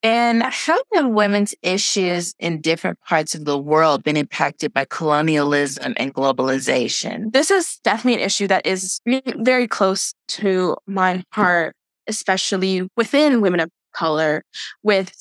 And 0.01 0.43
how 0.43 0.77
have 0.93 1.07
women's 1.07 1.53
issues 1.61 2.33
in 2.39 2.61
different 2.61 2.99
parts 3.01 3.35
of 3.35 3.43
the 3.43 3.57
world 3.57 4.03
been 4.03 4.15
impacted 4.15 4.73
by 4.73 4.85
colonialism 4.89 5.93
and 5.97 6.13
globalization? 6.13 7.33
This 7.33 7.51
is 7.51 7.79
definitely 7.83 8.21
an 8.21 8.25
issue 8.25 8.47
that 8.47 8.65
is 8.65 9.01
very 9.05 9.67
close 9.67 10.13
to 10.29 10.77
my 10.87 11.21
heart, 11.33 11.75
especially 12.07 12.87
within 12.95 13.41
women 13.41 13.59
of 13.59 13.69
color. 13.93 14.43
With 14.83 15.11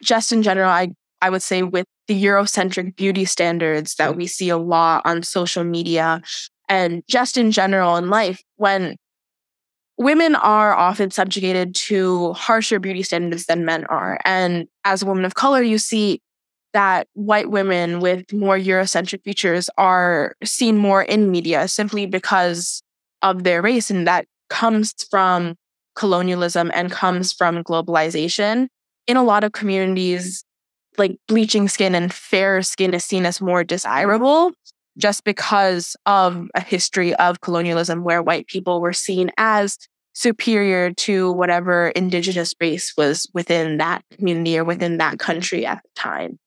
just 0.00 0.30
in 0.30 0.44
general, 0.44 0.70
I, 0.70 0.90
I 1.20 1.28
would 1.28 1.42
say 1.42 1.64
with 1.64 1.86
the 2.06 2.24
Eurocentric 2.24 2.94
beauty 2.94 3.24
standards 3.24 3.96
that 3.96 4.12
mm. 4.12 4.16
we 4.16 4.26
see 4.28 4.48
a 4.48 4.58
lot 4.58 5.02
on 5.04 5.24
social 5.24 5.64
media 5.64 6.22
and 6.70 7.02
just 7.08 7.36
in 7.36 7.50
general 7.50 7.96
in 7.96 8.08
life 8.08 8.42
when 8.56 8.96
women 9.98 10.34
are 10.36 10.72
often 10.72 11.10
subjugated 11.10 11.74
to 11.74 12.32
harsher 12.32 12.78
beauty 12.78 13.02
standards 13.02 13.44
than 13.44 13.66
men 13.66 13.84
are. 13.86 14.18
And 14.24 14.66
as 14.84 15.02
a 15.02 15.06
woman 15.06 15.26
of 15.26 15.34
color, 15.34 15.62
you 15.62 15.76
see 15.76 16.22
that 16.72 17.08
white 17.14 17.50
women 17.50 18.00
with 18.00 18.32
more 18.32 18.56
Eurocentric 18.56 19.24
features 19.24 19.68
are 19.76 20.36
seen 20.44 20.78
more 20.78 21.02
in 21.02 21.30
media 21.30 21.66
simply 21.68 22.06
because 22.06 22.82
of 23.20 23.42
their 23.42 23.60
race. 23.60 23.90
And 23.90 24.06
that 24.06 24.26
comes 24.48 24.94
from 25.10 25.56
colonialism 25.96 26.70
and 26.72 26.90
comes 26.90 27.32
from 27.32 27.64
globalization. 27.64 28.68
In 29.08 29.16
a 29.16 29.24
lot 29.24 29.42
of 29.42 29.52
communities, 29.52 30.44
like 30.96 31.16
bleaching 31.26 31.68
skin 31.68 31.94
and 31.94 32.12
fair 32.12 32.62
skin 32.62 32.94
is 32.94 33.04
seen 33.04 33.26
as 33.26 33.40
more 33.40 33.64
desirable 33.64 34.52
just 34.98 35.24
because 35.24 35.96
of 36.06 36.48
a 36.54 36.60
history 36.60 37.14
of 37.14 37.40
colonialism 37.40 38.04
where 38.04 38.22
white 38.22 38.46
people 38.46 38.80
were 38.80 38.92
seen 38.92 39.30
as 39.36 39.78
superior 40.12 40.92
to 40.92 41.32
whatever 41.32 41.88
indigenous 41.88 42.54
race 42.60 42.92
was 42.96 43.28
within 43.32 43.78
that 43.78 44.02
community 44.16 44.58
or 44.58 44.64
within 44.64 44.98
that 44.98 45.18
country 45.18 45.64
at 45.64 45.82
the 45.82 45.90
time. 45.94 46.38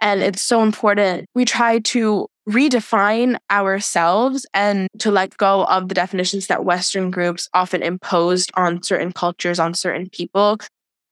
And 0.00 0.22
it's 0.22 0.42
so 0.42 0.62
important. 0.62 1.26
We 1.34 1.44
try 1.44 1.80
to 1.80 2.28
redefine 2.48 3.36
ourselves 3.50 4.46
and 4.54 4.88
to 5.00 5.10
let 5.10 5.36
go 5.36 5.64
of 5.64 5.88
the 5.88 5.94
definitions 5.94 6.46
that 6.46 6.64
Western 6.64 7.10
groups 7.10 7.48
often 7.52 7.82
imposed 7.82 8.50
on 8.54 8.82
certain 8.82 9.12
cultures, 9.12 9.58
on 9.58 9.74
certain 9.74 10.08
people. 10.08 10.58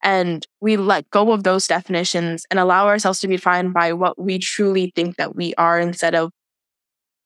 And 0.02 0.46
we 0.60 0.76
let 0.76 1.10
go 1.10 1.32
of 1.32 1.42
those 1.42 1.66
definitions 1.66 2.46
and 2.50 2.60
allow 2.60 2.86
ourselves 2.86 3.20
to 3.20 3.28
be 3.28 3.36
defined 3.36 3.74
by 3.74 3.92
what 3.92 4.18
we 4.18 4.38
truly 4.38 4.92
think 4.94 5.16
that 5.16 5.34
we 5.34 5.52
are 5.56 5.80
instead 5.80 6.14
of 6.14 6.30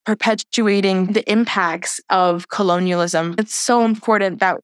perpetuating 0.05 1.13
the 1.13 1.31
impacts 1.31 2.01
of 2.11 2.49
colonialism. 2.49 3.35
It's 3.39 3.55
so 3.55 3.85
important 3.85 4.41
that 4.41 4.61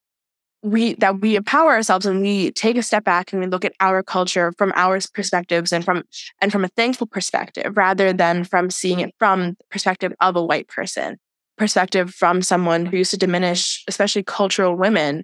we 0.62 0.94
that 0.94 1.20
we 1.20 1.37
empower 1.37 1.70
ourselves 1.70 2.07
and 2.07 2.20
we 2.20 2.51
take 2.53 2.77
a 2.77 2.83
step 2.83 3.05
back 3.05 3.33
and 3.33 3.40
we 3.40 3.46
look 3.46 3.64
at 3.64 3.72
our 3.81 4.03
culture 4.03 4.53
from 4.59 4.72
our 4.75 4.99
perspectives 5.14 5.72
and 5.72 5.85
from 5.85 6.03
and 6.40 6.51
from 6.51 6.64
a 6.64 6.68
thankful 6.68 7.07
perspective 7.07 7.77
rather 7.77 8.12
than 8.12 8.42
from 8.44 8.70
seeing 8.70 9.01
it 9.01 9.14
from 9.18 9.51
the 9.51 9.64
perspective 9.70 10.12
of 10.20 10.35
a 10.35 10.42
white 10.42 10.66
person 10.68 11.16
perspective 11.57 12.12
from 12.12 12.42
someone 12.42 12.87
who 12.87 12.96
used 12.96 13.12
to 13.12 13.16
diminish 13.16 13.85
especially 13.87 14.22
cultural 14.22 14.75
women 14.75 15.22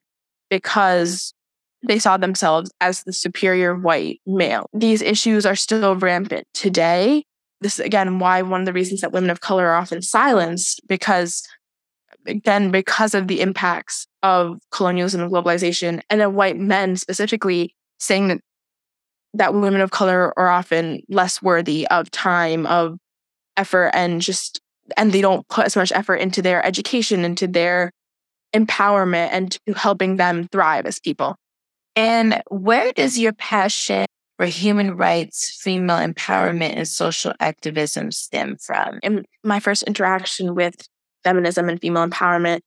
because 0.48 1.34
they 1.84 1.98
saw 1.98 2.16
themselves 2.16 2.70
as 2.80 3.02
the 3.02 3.12
superior 3.12 3.74
white 3.74 4.20
male 4.26 4.68
these 4.72 5.02
issues 5.02 5.44
are 5.44 5.56
still 5.56 5.96
rampant 5.96 6.46
today 6.54 7.24
this 7.62 7.78
is 7.78 7.86
again 7.86 8.18
why 8.18 8.42
one 8.42 8.60
of 8.60 8.66
the 8.66 8.72
reasons 8.72 9.00
that 9.00 9.12
women 9.12 9.30
of 9.30 9.40
color 9.40 9.66
are 9.68 9.76
often 9.76 10.02
silenced 10.02 10.80
because 10.86 11.42
again 12.26 12.70
because 12.70 13.14
of 13.14 13.28
the 13.28 13.40
impacts 13.40 14.06
of 14.22 14.58
colonialism 14.70 15.20
and 15.20 15.32
globalization, 15.32 16.00
and 16.10 16.20
then 16.20 16.34
white 16.34 16.56
men 16.56 16.96
specifically 16.96 17.74
saying 17.98 18.28
that 18.28 18.40
that 19.34 19.54
women 19.54 19.80
of 19.80 19.90
color 19.90 20.32
are 20.38 20.48
often 20.48 21.02
less 21.08 21.40
worthy 21.40 21.86
of 21.88 22.10
time, 22.10 22.66
of 22.66 22.98
effort, 23.56 23.90
and 23.94 24.20
just 24.20 24.60
and 24.96 25.12
they 25.12 25.20
don't 25.20 25.46
put 25.48 25.66
as 25.66 25.76
much 25.76 25.92
effort 25.92 26.16
into 26.16 26.42
their 26.42 26.64
education, 26.66 27.24
into 27.24 27.46
their 27.46 27.92
empowerment, 28.54 29.28
and 29.32 29.58
to 29.66 29.72
helping 29.74 30.16
them 30.16 30.48
thrive 30.48 30.86
as 30.86 30.98
people. 30.98 31.36
And 31.96 32.42
where 32.50 32.92
does 32.92 33.18
your 33.18 33.32
passion 33.32 34.06
for 34.42 34.46
human 34.46 34.96
rights, 34.96 35.56
female 35.62 35.98
empowerment, 35.98 36.74
and 36.74 36.88
social 36.88 37.32
activism 37.38 38.10
stem 38.10 38.56
from? 38.56 38.98
In 39.04 39.24
my 39.44 39.60
first 39.60 39.84
interaction 39.84 40.56
with 40.56 40.74
feminism 41.22 41.68
and 41.68 41.80
female 41.80 42.08
empowerment, 42.08 42.58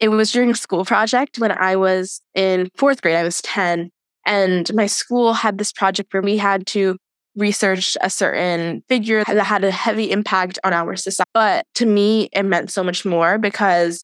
it 0.00 0.08
was 0.08 0.32
during 0.32 0.50
a 0.50 0.56
school 0.56 0.84
project 0.84 1.38
when 1.38 1.52
I 1.52 1.76
was 1.76 2.20
in 2.34 2.68
fourth 2.76 3.00
grade. 3.00 3.14
I 3.14 3.22
was 3.22 3.40
10. 3.42 3.90
And 4.26 4.74
my 4.74 4.88
school 4.88 5.34
had 5.34 5.56
this 5.56 5.70
project 5.70 6.12
where 6.12 6.20
we 6.20 6.36
had 6.36 6.66
to 6.68 6.96
research 7.36 7.96
a 8.00 8.10
certain 8.10 8.82
figure 8.88 9.22
that 9.22 9.40
had 9.44 9.62
a 9.62 9.70
heavy 9.70 10.10
impact 10.10 10.58
on 10.64 10.72
our 10.72 10.96
society. 10.96 11.30
But 11.32 11.64
to 11.76 11.86
me, 11.86 12.28
it 12.32 12.42
meant 12.42 12.72
so 12.72 12.82
much 12.82 13.04
more 13.04 13.38
because 13.38 14.02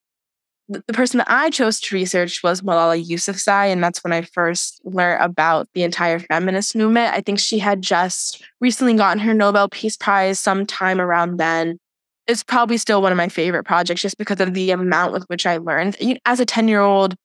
the 0.70 0.92
person 0.92 1.18
that 1.18 1.26
I 1.28 1.50
chose 1.50 1.80
to 1.80 1.94
research 1.96 2.42
was 2.44 2.60
Malala 2.62 3.04
Yousafzai, 3.04 3.72
and 3.72 3.82
that's 3.82 4.04
when 4.04 4.12
I 4.12 4.22
first 4.22 4.80
learned 4.84 5.22
about 5.22 5.68
the 5.74 5.82
entire 5.82 6.20
feminist 6.20 6.76
movement. 6.76 7.12
I 7.12 7.20
think 7.20 7.40
she 7.40 7.58
had 7.58 7.82
just 7.82 8.42
recently 8.60 8.94
gotten 8.94 9.18
her 9.18 9.34
Nobel 9.34 9.68
Peace 9.68 9.96
Prize 9.96 10.38
sometime 10.38 11.00
around 11.00 11.38
then 11.38 11.78
It's 12.28 12.44
probably 12.44 12.76
still 12.78 13.02
one 13.02 13.10
of 13.12 13.18
my 13.18 13.28
favorite 13.28 13.64
projects 13.64 14.02
just 14.02 14.16
because 14.16 14.40
of 14.40 14.54
the 14.54 14.70
amount 14.70 15.12
with 15.12 15.24
which 15.24 15.46
I 15.46 15.56
learned. 15.56 15.96
As 16.24 16.38
a 16.38 16.46
10 16.46 16.68
year 16.68 16.80
old, 16.80 17.16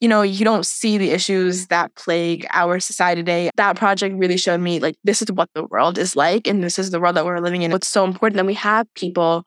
you 0.00 0.08
know, 0.08 0.22
you 0.22 0.44
don't 0.44 0.66
see 0.66 0.98
the 0.98 1.10
issues 1.10 1.68
that 1.68 1.94
plague 1.94 2.46
our 2.50 2.80
society 2.80 3.22
today. 3.22 3.50
That 3.56 3.76
project 3.76 4.14
really 4.18 4.36
showed 4.36 4.60
me 4.60 4.80
like 4.80 4.96
this 5.04 5.22
is 5.22 5.32
what 5.32 5.48
the 5.54 5.64
world 5.64 5.98
is 5.98 6.16
like 6.16 6.46
and 6.46 6.62
this 6.62 6.78
is 6.78 6.90
the 6.90 7.00
world 7.00 7.16
that 7.16 7.24
we're 7.24 7.40
living 7.40 7.62
in. 7.62 7.72
It's 7.72 7.88
so 7.88 8.04
important 8.04 8.36
that 8.36 8.46
we 8.46 8.54
have 8.54 8.86
people 8.94 9.44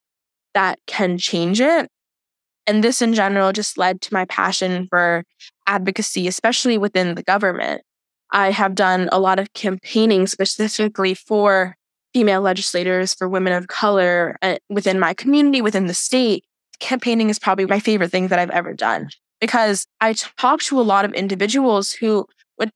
that 0.56 0.80
can 0.88 1.18
change 1.18 1.62
it. 1.62 1.90
And 2.66 2.84
this 2.84 3.02
in 3.02 3.14
general 3.14 3.52
just 3.52 3.78
led 3.78 4.02
to 4.02 4.14
my 4.14 4.26
passion 4.26 4.88
for 4.90 5.24
advocacy, 5.68 6.28
especially 6.28 6.78
within 6.78 7.16
the 7.16 7.24
government. 7.24 7.82
I 8.32 8.52
have 8.52 8.74
done 8.76 9.10
a 9.12 9.20
lot 9.20 9.40
of 9.40 9.54
campaigning 9.54 10.28
specifically 10.28 11.14
for 11.14 11.76
female 12.14 12.42
legislators, 12.42 13.14
for 13.14 13.28
women 13.28 13.54
of 13.54 13.68
color 13.68 14.38
uh, 14.42 14.58
within 14.70 15.00
my 15.00 15.14
community, 15.14 15.62
within 15.62 15.88
the 15.88 15.94
state, 15.94 16.46
campaigning 16.80 17.30
is 17.30 17.40
probably 17.40 17.66
my 17.66 17.80
favorite 17.80 18.12
thing 18.12 18.28
that 18.28 18.40
I've 18.40 18.50
ever 18.52 18.74
done 18.74 19.10
because 19.40 19.88
I 20.02 20.14
talk 20.14 20.62
to 20.64 20.80
a 20.80 20.84
lot 20.84 21.06
of 21.06 21.14
individuals 21.14 21.92
who 21.92 22.26
would 22.60 22.72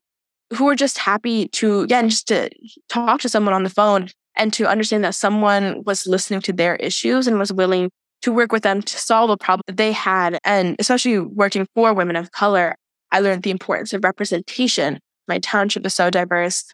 who 0.55 0.67
are 0.69 0.75
just 0.75 0.97
happy 0.97 1.47
to 1.49 1.81
again 1.81 2.09
just 2.09 2.27
to 2.29 2.49
talk 2.89 3.21
to 3.21 3.29
someone 3.29 3.53
on 3.53 3.63
the 3.63 3.69
phone 3.69 4.09
and 4.35 4.53
to 4.53 4.67
understand 4.67 5.03
that 5.03 5.15
someone 5.15 5.83
was 5.85 6.07
listening 6.07 6.41
to 6.41 6.53
their 6.53 6.75
issues 6.77 7.27
and 7.27 7.39
was 7.39 7.51
willing 7.51 7.89
to 8.21 8.31
work 8.31 8.51
with 8.51 8.63
them 8.63 8.81
to 8.81 8.97
solve 8.97 9.29
a 9.29 9.37
problem 9.37 9.63
that 9.67 9.77
they 9.77 9.91
had. 9.91 10.39
And 10.43 10.75
especially 10.79 11.19
working 11.19 11.67
for 11.75 11.93
women 11.93 12.15
of 12.15 12.31
color 12.31 12.75
I 13.11 13.19
learned 13.19 13.43
the 13.43 13.51
importance 13.51 13.93
of 13.93 14.03
representation. 14.03 14.99
My 15.27 15.39
township 15.39 15.85
is 15.85 15.95
so 15.95 16.09
diverse. 16.09 16.65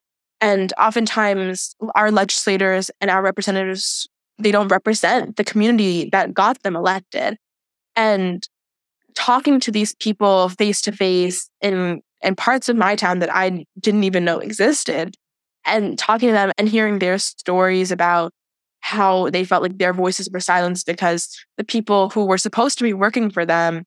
And 0.41 0.73
oftentimes, 0.79 1.75
our 1.95 2.11
legislators 2.11 2.91
and 2.99 3.09
our 3.09 3.21
representatives, 3.21 4.07
they 4.39 4.51
don't 4.51 4.67
represent 4.67 5.37
the 5.37 5.43
community 5.43 6.09
that 6.11 6.33
got 6.33 6.61
them 6.63 6.75
elected. 6.75 7.37
And 7.95 8.45
talking 9.15 9.59
to 9.61 9.71
these 9.71 9.95
people 9.95 10.49
face 10.49 10.81
to 10.81 10.91
face 10.91 11.49
in, 11.61 12.01
in 12.21 12.35
parts 12.35 12.67
of 12.67 12.75
my 12.75 12.95
town 12.95 13.19
that 13.19 13.33
I 13.33 13.65
didn't 13.79 14.03
even 14.03 14.25
know 14.25 14.39
existed, 14.39 15.15
and 15.65 15.97
talking 15.97 16.29
to 16.29 16.33
them 16.33 16.51
and 16.57 16.67
hearing 16.67 16.99
their 16.99 17.17
stories 17.17 17.91
about 17.91 18.33
how 18.83 19.29
they 19.29 19.45
felt 19.45 19.63
like 19.63 19.77
their 19.77 19.93
voices 19.93 20.29
were 20.29 20.41
silenced 20.41 20.85
because 20.85 21.29
the 21.57 21.63
people 21.63 22.09
who 22.09 22.25
were 22.25 22.37
supposed 22.37 22.77
to 22.77 22.83
be 22.83 22.91
working 22.91 23.29
for 23.29 23.45
them 23.45 23.85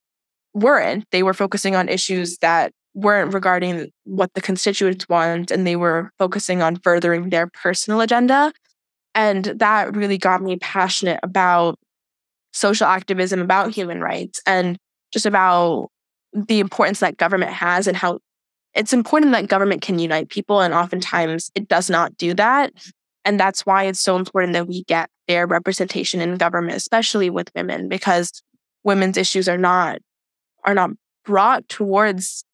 weren't. 0.54 1.04
They 1.12 1.22
were 1.22 1.34
focusing 1.34 1.76
on 1.76 1.90
issues 1.90 2.38
that 2.38 2.72
weren't 2.94 3.34
regarding 3.34 3.90
what 4.04 4.32
the 4.32 4.40
constituents 4.40 5.06
want 5.06 5.50
and 5.50 5.66
they 5.66 5.76
were 5.76 6.10
focusing 6.18 6.62
on 6.62 6.76
furthering 6.76 7.28
their 7.28 7.46
personal 7.46 8.00
agenda. 8.00 8.54
And 9.14 9.44
that 9.44 9.94
really 9.94 10.16
got 10.16 10.40
me 10.40 10.56
passionate 10.56 11.20
about 11.22 11.78
social 12.54 12.86
activism, 12.86 13.42
about 13.42 13.74
human 13.74 14.00
rights, 14.00 14.40
and 14.46 14.78
just 15.12 15.26
about 15.26 15.90
the 16.32 16.58
importance 16.58 17.00
that 17.00 17.18
government 17.18 17.52
has 17.52 17.86
and 17.86 17.98
how 17.98 18.20
it's 18.74 18.94
important 18.94 19.32
that 19.32 19.48
government 19.48 19.82
can 19.82 19.98
unite 19.98 20.30
people. 20.30 20.62
And 20.62 20.72
oftentimes 20.72 21.50
it 21.54 21.68
does 21.68 21.90
not 21.90 22.16
do 22.16 22.32
that. 22.32 22.72
And 23.26 23.38
that's 23.38 23.66
why 23.66 23.84
it's 23.84 24.00
so 24.00 24.16
important 24.16 24.52
that 24.52 24.68
we 24.68 24.84
get 24.84 25.10
fair 25.26 25.46
representation 25.46 26.20
in 26.20 26.36
government, 26.36 26.76
especially 26.76 27.28
with 27.28 27.50
women, 27.56 27.88
because 27.88 28.42
women's 28.84 29.18
issues 29.18 29.48
are 29.48 29.58
not 29.58 29.98
are 30.64 30.74
not 30.74 30.90
brought 31.24 31.68
towards 31.68 32.44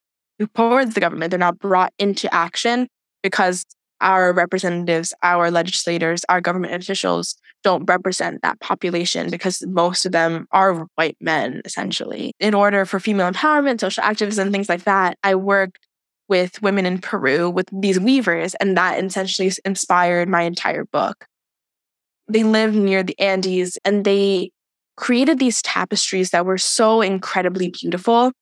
towards 0.54 0.94
the 0.94 1.00
government. 1.00 1.30
They're 1.30 1.38
not 1.38 1.58
brought 1.58 1.92
into 1.98 2.32
action 2.34 2.88
because 3.22 3.64
our 4.00 4.32
representatives, 4.32 5.14
our 5.22 5.50
legislators, 5.50 6.24
our 6.28 6.40
government 6.40 6.74
officials 6.74 7.36
don't 7.62 7.84
represent 7.84 8.42
that 8.42 8.58
population 8.60 9.30
because 9.30 9.62
most 9.68 10.04
of 10.04 10.12
them 10.12 10.46
are 10.50 10.86
white 10.96 11.16
men, 11.20 11.62
essentially. 11.64 12.32
In 12.40 12.54
order 12.54 12.84
for 12.84 12.98
female 12.98 13.30
empowerment, 13.30 13.80
social 13.80 14.02
activism, 14.02 14.50
things 14.50 14.68
like 14.68 14.84
that, 14.84 15.18
I 15.22 15.36
worked 15.36 15.86
with 16.32 16.62
women 16.62 16.86
in 16.86 16.98
Peru 16.98 17.50
with 17.50 17.68
these 17.70 18.00
weavers, 18.00 18.54
and 18.54 18.76
that 18.76 19.04
essentially 19.04 19.52
inspired 19.66 20.28
my 20.28 20.42
entire 20.42 20.84
book. 20.86 21.26
They 22.26 22.42
lived 22.42 22.74
near 22.74 23.02
the 23.02 23.18
Andes 23.18 23.76
and 23.84 24.04
they 24.04 24.50
created 24.96 25.38
these 25.38 25.60
tapestries 25.60 26.30
that 26.30 26.46
were 26.46 26.58
so 26.58 27.02
incredibly 27.02 27.68
beautiful 27.70 28.32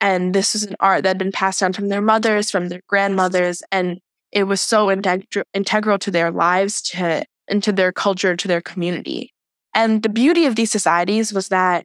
and 0.00 0.34
this 0.34 0.54
is 0.54 0.64
an 0.64 0.76
art 0.80 1.02
that 1.02 1.10
had 1.10 1.18
been 1.18 1.32
passed 1.32 1.60
down 1.60 1.72
from 1.72 1.88
their 1.88 2.02
mothers, 2.02 2.50
from 2.50 2.68
their 2.68 2.82
grandmothers. 2.88 3.62
And 3.72 3.98
it 4.32 4.44
was 4.44 4.60
so 4.60 4.90
integral, 4.90 5.44
integral 5.54 5.98
to 6.00 6.10
their 6.10 6.30
lives, 6.30 6.82
to, 6.82 7.24
and 7.48 7.62
to 7.62 7.72
their 7.72 7.92
culture, 7.92 8.36
to 8.36 8.48
their 8.48 8.60
community. 8.60 9.32
And 9.74 10.02
the 10.02 10.08
beauty 10.08 10.46
of 10.46 10.56
these 10.56 10.70
societies 10.70 11.32
was 11.32 11.48
that 11.48 11.84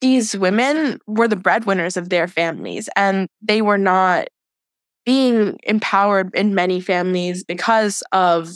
these 0.00 0.36
women 0.36 0.98
were 1.06 1.28
the 1.28 1.36
breadwinners 1.36 1.96
of 1.96 2.08
their 2.08 2.28
families, 2.28 2.88
and 2.96 3.28
they 3.40 3.62
were 3.62 3.78
not 3.78 4.28
being 5.06 5.58
empowered 5.62 6.34
in 6.34 6.54
many 6.54 6.80
families 6.80 7.44
because 7.44 8.02
of 8.12 8.50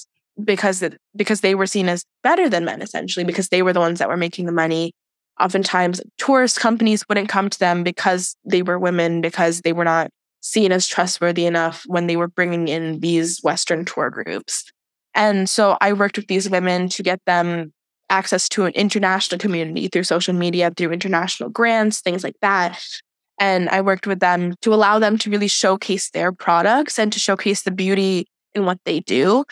because 0.45 0.85
because 1.17 1.41
they 1.41 1.55
were 1.55 1.67
seen 1.67 1.89
as 1.89 2.05
better 2.23 2.49
than 2.49 2.65
men 2.65 2.83
essentially 2.83 3.25
because 3.25 3.49
they 3.49 3.63
were 3.63 3.73
the 3.73 3.81
ones 3.81 3.99
that 3.99 4.09
were 4.09 4.17
making 4.17 4.47
the 4.47 4.53
money 4.53 4.93
Oftentimes, 5.41 6.03
tourist 6.19 6.61
companies 6.61 7.09
wouldn't 7.09 7.31
come 7.31 7.49
to 7.49 7.59
them 7.59 7.83
because 7.83 8.37
they 8.45 8.63
were 8.63 8.79
women, 8.79 9.23
because 9.23 9.63
they 9.63 9.73
were 9.73 9.85
not 9.85 10.11
seen 10.43 10.71
as 10.71 10.87
trustworthy 10.87 11.47
enough 11.47 11.83
when 11.87 12.07
they 12.07 12.17
were 12.17 12.29
bringing 12.29 12.69
in 12.69 13.01
these 13.01 13.41
Western 13.43 13.87
tour 13.87 14.11
groups. 14.11 14.71
And 15.15 15.49
so 15.49 15.79
I 15.81 15.95
worked 15.95 16.19
with 16.19 16.27
these 16.29 16.51
women 16.51 16.91
to 16.91 17.03
get 17.03 17.21
them 17.27 17.73
access 18.11 18.49
to 18.51 18.65
an 18.65 18.73
international 18.75 19.39
community 19.39 19.89
through 19.89 20.03
social 20.05 20.35
media, 20.35 20.73
through 20.77 20.93
international 20.93 21.49
grants, 21.49 22.01
things 22.01 22.23
like 22.23 22.37
that. 22.43 22.83
And 23.41 23.69
I 23.71 23.81
worked 23.81 24.07
with 24.07 24.21
them 24.21 24.55
to 24.61 24.73
allow 24.73 24.99
them 24.99 25.19
to 25.19 25.31
really 25.31 25.49
showcase 25.49 26.11
their 26.11 26.31
products 26.31 26.99
and 26.99 27.13
to 27.13 27.19
showcase 27.19 27.63
the 27.63 27.71
beauty 27.73 28.27
in 28.55 28.67
what 28.67 28.79
they 28.85 29.01
do. 29.01 29.45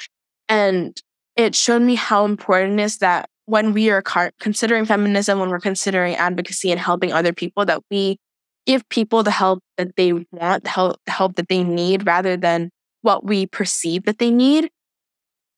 And 0.49 0.97
it 1.37 1.55
showed 1.55 1.83
me 1.83 1.95
how 1.95 2.25
important 2.27 2.79
it 2.79 2.83
is 2.83 2.99
that 2.99 3.31
when 3.47 3.73
we 3.73 3.89
are 3.89 4.03
considering 4.41 4.85
feminism, 4.85 5.39
when 5.39 5.49
we're 5.49 5.59
considering 5.59 6.17
advocacy 6.17 6.71
and 6.71 6.79
helping 6.79 7.15
other 7.15 7.33
people, 7.33 7.65
that 7.65 7.83
we 7.91 8.19
give 8.67 8.87
people 8.91 9.23
the 9.23 9.31
help 9.31 9.61
that 9.79 9.97
they 9.97 10.13
want, 10.13 10.65
the 10.65 10.69
help, 10.69 11.01
the 11.07 11.13
help 11.13 11.37
that 11.37 11.49
they 11.49 11.65
need, 11.65 12.07
rather 12.07 12.37
than 12.37 12.69
what 13.01 13.25
we 13.25 13.47
perceive 13.47 14.05
that 14.05 14.19
they 14.19 14.31
need. 14.31 14.69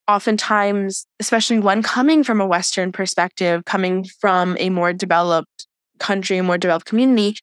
Oftentimes, 0.07 1.05
especially 1.19 1.59
when 1.59 1.83
coming 1.83 2.23
from 2.23 2.41
a 2.41 2.47
Western 2.47 2.93
perspective, 2.93 3.65
coming 3.65 4.05
from 4.21 4.57
a 4.61 4.71
more 4.71 4.93
developed 4.93 5.67
country, 5.99 6.39
a 6.39 6.45
more 6.45 6.59
developed 6.59 6.87
community, 6.87 7.37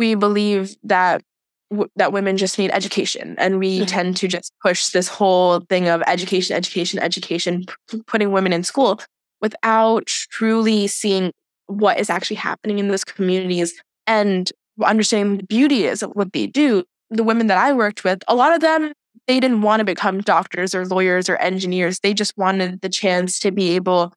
we 0.00 0.14
believe 0.14 0.74
that 0.82 1.22
w- 1.70 1.90
that 1.94 2.12
women 2.12 2.38
just 2.38 2.58
need 2.58 2.70
education, 2.72 3.36
and 3.38 3.58
we 3.58 3.76
mm-hmm. 3.76 3.84
tend 3.84 4.16
to 4.16 4.26
just 4.26 4.52
push 4.62 4.88
this 4.88 5.08
whole 5.08 5.60
thing 5.68 5.88
of 5.88 6.02
education, 6.06 6.56
education, 6.56 6.98
education, 6.98 7.66
p- 7.90 8.02
putting 8.06 8.32
women 8.32 8.54
in 8.54 8.64
school 8.64 8.98
without 9.42 10.06
truly 10.06 10.86
seeing 10.86 11.32
what 11.66 12.00
is 12.00 12.08
actually 12.08 12.36
happening 12.36 12.78
in 12.78 12.88
those 12.88 13.04
communities 13.04 13.74
and 14.06 14.50
understanding 14.82 15.36
the 15.36 15.44
beauty 15.44 15.84
is 15.84 16.02
of 16.02 16.10
what 16.12 16.32
they 16.32 16.46
do. 16.46 16.82
The 17.10 17.22
women 17.22 17.46
that 17.48 17.58
I 17.58 17.74
worked 17.74 18.02
with, 18.02 18.24
a 18.26 18.34
lot 18.34 18.54
of 18.54 18.62
them, 18.62 18.92
they 19.26 19.38
didn't 19.38 19.60
want 19.60 19.80
to 19.80 19.84
become 19.84 20.22
doctors 20.22 20.74
or 20.74 20.86
lawyers 20.86 21.28
or 21.28 21.36
engineers. 21.36 22.00
They 22.00 22.14
just 22.14 22.36
wanted 22.38 22.80
the 22.80 22.88
chance 22.88 23.38
to 23.40 23.50
be 23.50 23.76
able 23.76 24.14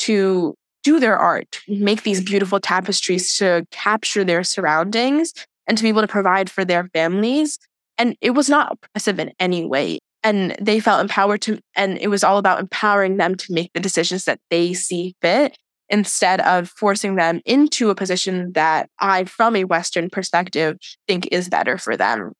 to 0.00 0.54
do 0.82 1.00
their 1.00 1.16
art, 1.16 1.60
mm-hmm. 1.68 1.84
make 1.84 2.02
these 2.02 2.22
beautiful 2.22 2.60
tapestries 2.60 3.36
to 3.38 3.66
capture 3.70 4.24
their 4.24 4.44
surroundings 4.44 5.32
and 5.66 5.76
to 5.78 5.82
be 5.82 5.88
able 5.88 6.02
to 6.02 6.08
provide 6.08 6.50
for 6.50 6.64
their 6.64 6.88
families. 6.92 7.58
And 7.98 8.16
it 8.20 8.30
was 8.30 8.48
not 8.48 8.72
oppressive 8.72 9.18
in 9.18 9.32
any 9.38 9.64
way. 9.64 9.98
And 10.24 10.56
they 10.60 10.80
felt 10.80 11.00
empowered 11.00 11.42
to 11.42 11.58
and 11.74 11.98
it 11.98 12.08
was 12.08 12.22
all 12.22 12.38
about 12.38 12.60
empowering 12.60 13.16
them 13.16 13.34
to 13.34 13.52
make 13.52 13.72
the 13.74 13.80
decisions 13.80 14.24
that 14.24 14.38
they 14.50 14.72
see 14.72 15.16
fit 15.20 15.56
instead 15.88 16.40
of 16.40 16.68
forcing 16.70 17.16
them 17.16 17.40
into 17.44 17.90
a 17.90 17.94
position 17.94 18.52
that 18.52 18.88
i 18.98 19.24
from 19.24 19.54
a 19.56 19.64
western 19.64 20.08
perspective 20.08 20.76
think 21.06 21.28
is 21.32 21.48
better 21.48 21.76
for 21.76 21.96
them 21.96 22.32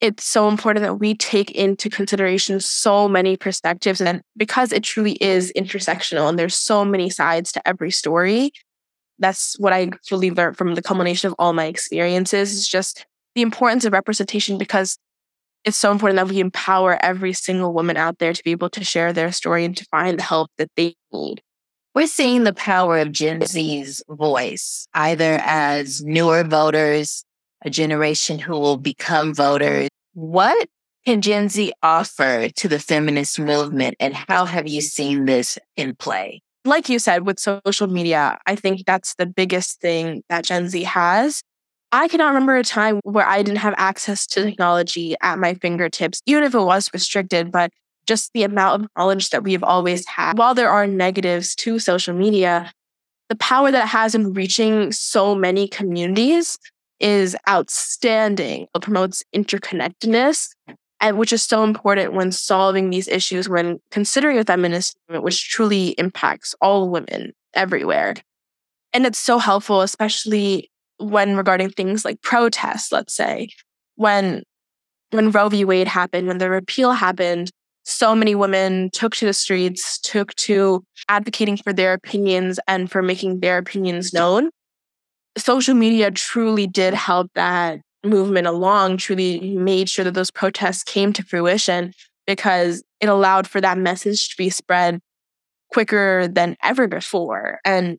it's 0.00 0.24
so 0.24 0.48
important 0.48 0.82
that 0.82 0.94
we 0.94 1.14
take 1.14 1.50
into 1.50 1.90
consideration 1.90 2.58
so 2.58 3.08
many 3.08 3.36
perspectives 3.36 4.00
and 4.00 4.22
because 4.36 4.72
it 4.72 4.82
truly 4.82 5.12
is 5.22 5.52
intersectional 5.56 6.28
and 6.28 6.38
there's 6.38 6.56
so 6.56 6.84
many 6.84 7.10
sides 7.10 7.52
to 7.52 7.68
every 7.68 7.90
story 7.90 8.52
that's 9.18 9.58
what 9.58 9.72
i 9.72 9.90
really 10.10 10.30
learned 10.30 10.56
from 10.56 10.74
the 10.74 10.82
culmination 10.82 11.28
of 11.28 11.34
all 11.38 11.52
my 11.52 11.66
experiences 11.66 12.52
is 12.52 12.68
just 12.68 13.06
the 13.34 13.42
importance 13.42 13.84
of 13.84 13.92
representation 13.92 14.58
because 14.58 14.98
it's 15.64 15.76
so 15.76 15.92
important 15.92 16.16
that 16.16 16.28
we 16.28 16.40
empower 16.40 16.98
every 17.04 17.32
single 17.32 17.72
woman 17.72 17.96
out 17.96 18.18
there 18.18 18.32
to 18.32 18.42
be 18.42 18.50
able 18.50 18.70
to 18.70 18.84
share 18.84 19.12
their 19.12 19.30
story 19.30 19.64
and 19.64 19.76
to 19.76 19.84
find 19.90 20.18
the 20.18 20.22
help 20.22 20.50
that 20.56 20.70
they 20.76 20.94
need. 21.12 21.42
We're 21.94 22.06
seeing 22.06 22.44
the 22.44 22.54
power 22.54 22.98
of 22.98 23.12
Gen 23.12 23.44
Z's 23.44 24.02
voice, 24.08 24.86
either 24.94 25.38
as 25.42 26.02
newer 26.02 26.44
voters, 26.44 27.24
a 27.62 27.68
generation 27.68 28.38
who 28.38 28.52
will 28.52 28.78
become 28.78 29.34
voters. 29.34 29.89
What 30.12 30.68
can 31.06 31.20
Gen 31.20 31.48
Z 31.48 31.72
offer 31.82 32.48
to 32.48 32.68
the 32.68 32.78
feminist 32.78 33.38
movement, 33.38 33.96
and 34.00 34.14
how 34.14 34.44
have 34.44 34.68
you 34.68 34.80
seen 34.80 35.24
this 35.24 35.58
in 35.76 35.94
play? 35.94 36.42
Like 36.64 36.88
you 36.88 36.98
said, 36.98 37.24
with 37.26 37.38
social 37.38 37.86
media, 37.86 38.38
I 38.46 38.54
think 38.54 38.84
that's 38.86 39.14
the 39.14 39.26
biggest 39.26 39.80
thing 39.80 40.22
that 40.28 40.44
Gen 40.44 40.68
Z 40.68 40.82
has. 40.82 41.42
I 41.92 42.06
cannot 42.06 42.28
remember 42.28 42.56
a 42.56 42.64
time 42.64 43.00
where 43.02 43.26
I 43.26 43.42
didn't 43.42 43.58
have 43.58 43.74
access 43.76 44.26
to 44.28 44.44
technology 44.44 45.16
at 45.22 45.38
my 45.38 45.54
fingertips, 45.54 46.20
even 46.26 46.44
if 46.44 46.54
it 46.54 46.60
was 46.60 46.90
restricted, 46.92 47.50
but 47.50 47.70
just 48.06 48.32
the 48.34 48.42
amount 48.42 48.82
of 48.82 48.90
knowledge 48.96 49.30
that 49.30 49.42
we've 49.42 49.64
always 49.64 50.06
had. 50.06 50.36
While 50.38 50.54
there 50.54 50.70
are 50.70 50.86
negatives 50.86 51.54
to 51.56 51.78
social 51.78 52.14
media, 52.14 52.72
the 53.28 53.36
power 53.36 53.70
that 53.70 53.84
it 53.84 53.88
has 53.88 54.14
in 54.14 54.32
reaching 54.32 54.92
so 54.92 55.34
many 55.34 55.66
communities 55.68 56.58
is 57.00 57.36
outstanding. 57.48 58.66
It 58.74 58.82
promotes 58.82 59.22
interconnectedness, 59.34 60.50
and 61.00 61.18
which 61.18 61.32
is 61.32 61.42
so 61.42 61.64
important 61.64 62.12
when 62.12 62.30
solving 62.30 62.90
these 62.90 63.08
issues, 63.08 63.48
when 63.48 63.80
considering 63.90 64.38
a 64.38 64.44
feminist 64.44 64.96
movement, 65.08 65.24
which 65.24 65.48
truly 65.48 65.88
impacts 65.98 66.54
all 66.60 66.88
women 66.88 67.32
everywhere. 67.54 68.14
And 68.92 69.06
it's 69.06 69.18
so 69.18 69.38
helpful, 69.38 69.82
especially 69.82 70.70
when 70.98 71.36
regarding 71.36 71.70
things 71.70 72.04
like 72.04 72.20
protests, 72.22 72.92
let's 72.92 73.14
say, 73.14 73.48
when 73.96 74.42
when 75.10 75.30
Roe 75.30 75.48
v. 75.48 75.64
Wade 75.64 75.88
happened, 75.88 76.28
when 76.28 76.38
the 76.38 76.50
repeal 76.50 76.92
happened, 76.92 77.50
so 77.84 78.14
many 78.14 78.34
women 78.34 78.90
took 78.92 79.16
to 79.16 79.26
the 79.26 79.32
streets, 79.32 79.98
took 79.98 80.34
to 80.36 80.84
advocating 81.08 81.56
for 81.56 81.72
their 81.72 81.94
opinions 81.94 82.60
and 82.68 82.90
for 82.90 83.02
making 83.02 83.40
their 83.40 83.58
opinions 83.58 84.12
known. 84.12 84.50
Social 85.38 85.74
media 85.74 86.10
truly 86.10 86.66
did 86.66 86.94
help 86.94 87.30
that 87.34 87.80
movement 88.04 88.46
along, 88.46 88.96
truly 88.96 89.56
made 89.56 89.88
sure 89.88 90.04
that 90.04 90.14
those 90.14 90.30
protests 90.30 90.82
came 90.82 91.12
to 91.12 91.22
fruition 91.22 91.92
because 92.26 92.82
it 93.00 93.08
allowed 93.08 93.46
for 93.46 93.60
that 93.60 93.78
message 93.78 94.30
to 94.30 94.36
be 94.36 94.50
spread 94.50 95.00
quicker 95.72 96.28
than 96.28 96.56
ever 96.62 96.88
before. 96.88 97.60
And 97.64 97.98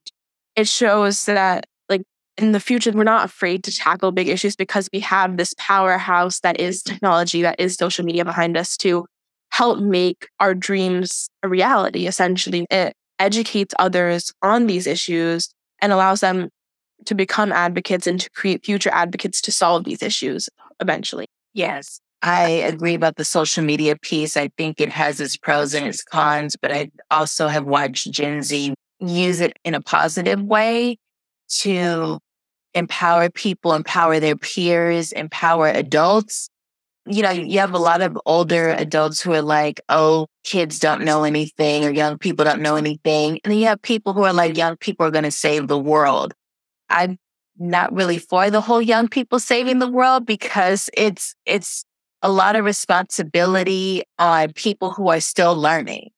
it 0.56 0.68
shows 0.68 1.26
that 1.26 1.66
like, 1.90 2.04
in 2.38 2.52
the 2.52 2.60
future, 2.60 2.92
we're 2.92 3.04
not 3.04 3.26
afraid 3.26 3.64
to 3.64 3.76
tackle 3.76 4.12
big 4.12 4.28
issues 4.28 4.56
because 4.56 4.90
we 4.92 5.00
have 5.02 5.38
this 5.38 5.54
powerhouse 5.58 6.40
that 6.42 6.60
is 6.60 6.82
technology, 6.82 7.42
that 7.42 7.60
is 7.60 7.76
social 7.76 8.06
media 8.06 8.26
behind 8.26 8.58
us 8.58 8.76
to 8.78 9.06
help 9.52 9.80
make 9.80 10.28
our 10.40 10.54
dreams 10.54 11.30
a 11.44 11.50
reality, 11.50 12.08
essentially. 12.08 12.66
It 12.70 12.94
educates 13.20 13.74
others 13.78 14.32
on 14.42 14.68
these 14.68 14.88
issues 14.88 15.50
and 15.82 15.92
allows 15.92 16.22
them 16.22 16.50
to 17.06 17.16
become 17.16 17.52
advocates 17.52 18.08
and 18.08 18.20
to 18.20 18.30
create 18.32 18.66
future 18.66 18.92
advocates 18.94 19.42
to 19.42 19.52
solve 19.52 19.84
these 19.84 20.02
issues 20.02 20.50
eventually. 20.80 21.28
Yes. 21.54 22.00
I 22.24 22.50
agree 22.50 22.94
about 22.94 23.16
the 23.16 23.26
social 23.26 23.64
media 23.64 23.96
piece. 23.96 24.38
I 24.38 24.50
think 24.56 24.80
it 24.80 24.90
has 24.90 25.20
its 25.20 25.38
pros 25.38 25.74
and 25.74 25.88
its 25.88 26.04
cons, 26.04 26.56
but 26.56 26.72
I 26.72 26.92
also 27.10 27.48
have 27.48 27.66
watched 27.66 28.12
Gen 28.12 28.44
Z 28.44 28.74
use 29.00 29.40
it 29.40 29.58
in 29.64 29.74
a 29.74 29.82
positive 29.82 30.42
way 30.42 30.98
to 31.50 32.20
empower 32.74 33.30
people, 33.30 33.74
empower 33.74 34.20
their 34.20 34.36
peers, 34.36 35.12
empower 35.12 35.68
adults. 35.68 36.50
You 37.08 37.24
know, 37.24 37.32
you 37.32 37.60
have 37.60 37.74
a 37.74 37.80
lot 37.80 38.02
of 38.02 38.18
older 38.28 38.70
adults 38.70 39.20
who 39.20 39.34
are 39.34 39.42
like, 39.42 39.82
oh, 39.90 40.28
kids 40.44 40.78
don't 40.78 41.04
know 41.04 41.24
anything 41.24 41.84
or 41.84 41.90
young 41.90 42.20
people 42.20 42.46
don't 42.46 42.62
know 42.62 42.76
anything. 42.76 43.40
And 43.44 43.52
then 43.52 43.58
you 43.58 43.66
have 43.66 43.82
people 43.82 44.14
who 44.14 44.24
are 44.24 44.34
like, 44.34 44.56
young 44.56 44.78
people 44.78 45.08
are 45.08 45.12
going 45.12 45.24
to 45.24 45.32
save 45.32 45.68
the 45.68 45.80
world. 45.80 46.36
I'm 46.92 47.18
not 47.58 47.94
really 47.94 48.18
for 48.18 48.50
the 48.50 48.62
whole 48.62 48.82
young 48.82 49.08
people 49.08 49.40
saving 49.40 49.80
the 49.80 49.90
world 49.90 50.26
because 50.26 50.90
it's, 50.94 51.36
it's 51.46 51.86
a 52.22 52.32
lot 52.32 52.56
of 52.56 52.66
responsibility 52.66 54.04
on 54.20 54.54
people 54.54 54.92
who 54.92 55.10
are 55.10 55.20
still 55.20 55.56
learning, 55.56 56.10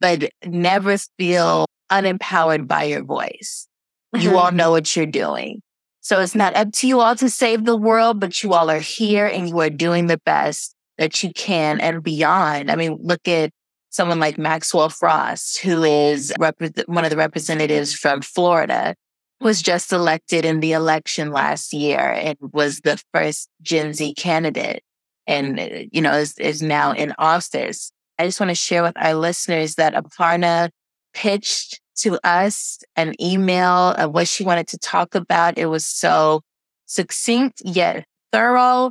but 0.00 0.30
never 0.44 0.96
feel 1.18 1.66
unempowered 1.90 2.66
by 2.66 2.84
your 2.84 3.04
voice. 3.04 3.68
You 4.14 4.30
mm-hmm. 4.30 4.36
all 4.36 4.52
know 4.52 4.70
what 4.70 4.94
you're 4.96 5.06
doing. 5.06 5.62
So 6.00 6.20
it's 6.20 6.36
not 6.36 6.54
up 6.54 6.72
to 6.74 6.86
you 6.86 7.00
all 7.00 7.16
to 7.16 7.28
save 7.28 7.64
the 7.64 7.76
world, 7.76 8.20
but 8.20 8.42
you 8.42 8.54
all 8.54 8.70
are 8.70 8.78
here 8.78 9.26
and 9.26 9.48
you 9.48 9.58
are 9.60 9.70
doing 9.70 10.06
the 10.06 10.20
best 10.24 10.74
that 10.98 11.22
you 11.22 11.32
can 11.32 11.80
and 11.80 12.02
beyond. 12.02 12.70
I 12.70 12.76
mean, 12.76 12.98
look 13.00 13.26
at 13.26 13.50
someone 13.90 14.20
like 14.20 14.38
Maxwell 14.38 14.88
Frost, 14.88 15.58
who 15.58 15.82
is 15.82 16.32
one 16.38 17.04
of 17.04 17.10
the 17.10 17.16
representatives 17.16 17.92
from 17.92 18.22
Florida, 18.22 18.94
was 19.40 19.62
just 19.62 19.92
elected 19.92 20.44
in 20.44 20.60
the 20.60 20.72
election 20.72 21.30
last 21.30 21.72
year 21.72 21.98
and 22.00 22.36
was 22.40 22.80
the 22.80 23.02
first 23.12 23.48
Gen 23.62 23.92
Z 23.92 24.14
candidate 24.14 24.82
and, 25.26 25.60
uh, 25.60 25.68
you 25.92 26.00
know, 26.00 26.14
is, 26.14 26.38
is 26.38 26.62
now 26.62 26.92
in 26.92 27.12
office. 27.18 27.92
I 28.18 28.24
just 28.24 28.40
want 28.40 28.50
to 28.50 28.54
share 28.54 28.82
with 28.82 28.96
our 28.96 29.14
listeners 29.14 29.74
that 29.74 29.94
Aparna 29.94 30.70
pitched 31.12 31.80
to 31.96 32.18
us 32.24 32.78
an 32.96 33.14
email 33.20 33.90
of 33.92 34.12
what 34.12 34.28
she 34.28 34.44
wanted 34.44 34.68
to 34.68 34.78
talk 34.78 35.14
about. 35.14 35.58
It 35.58 35.66
was 35.66 35.84
so 35.84 36.42
succinct 36.86 37.62
yet 37.64 38.04
thorough 38.32 38.90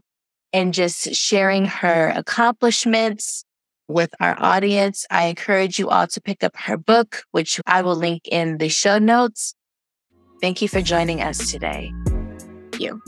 and 0.54 0.74
just 0.74 1.14
sharing 1.14 1.66
her 1.66 2.14
accomplishments 2.16 3.46
with 3.88 4.14
our 4.20 4.36
audience. 4.40 5.06
I 5.10 5.26
encourage 5.26 5.78
you 5.80 5.90
all 5.90 6.08
to 6.08 6.22
pick 6.22 6.44
up 6.44 6.56
her 6.58 6.78
book, 6.78 7.24
which 7.32 7.60
I 7.66 7.82
will 7.82 7.96
link 7.96 8.24
in 8.26 8.58
the 8.58 8.70
show 8.70 8.98
notes. 8.98 9.54
Thank 10.42 10.62
you 10.62 10.68
for 10.68 10.82
joining 10.82 11.22
us 11.22 11.52
today. 11.52 11.94
You. 12.78 13.02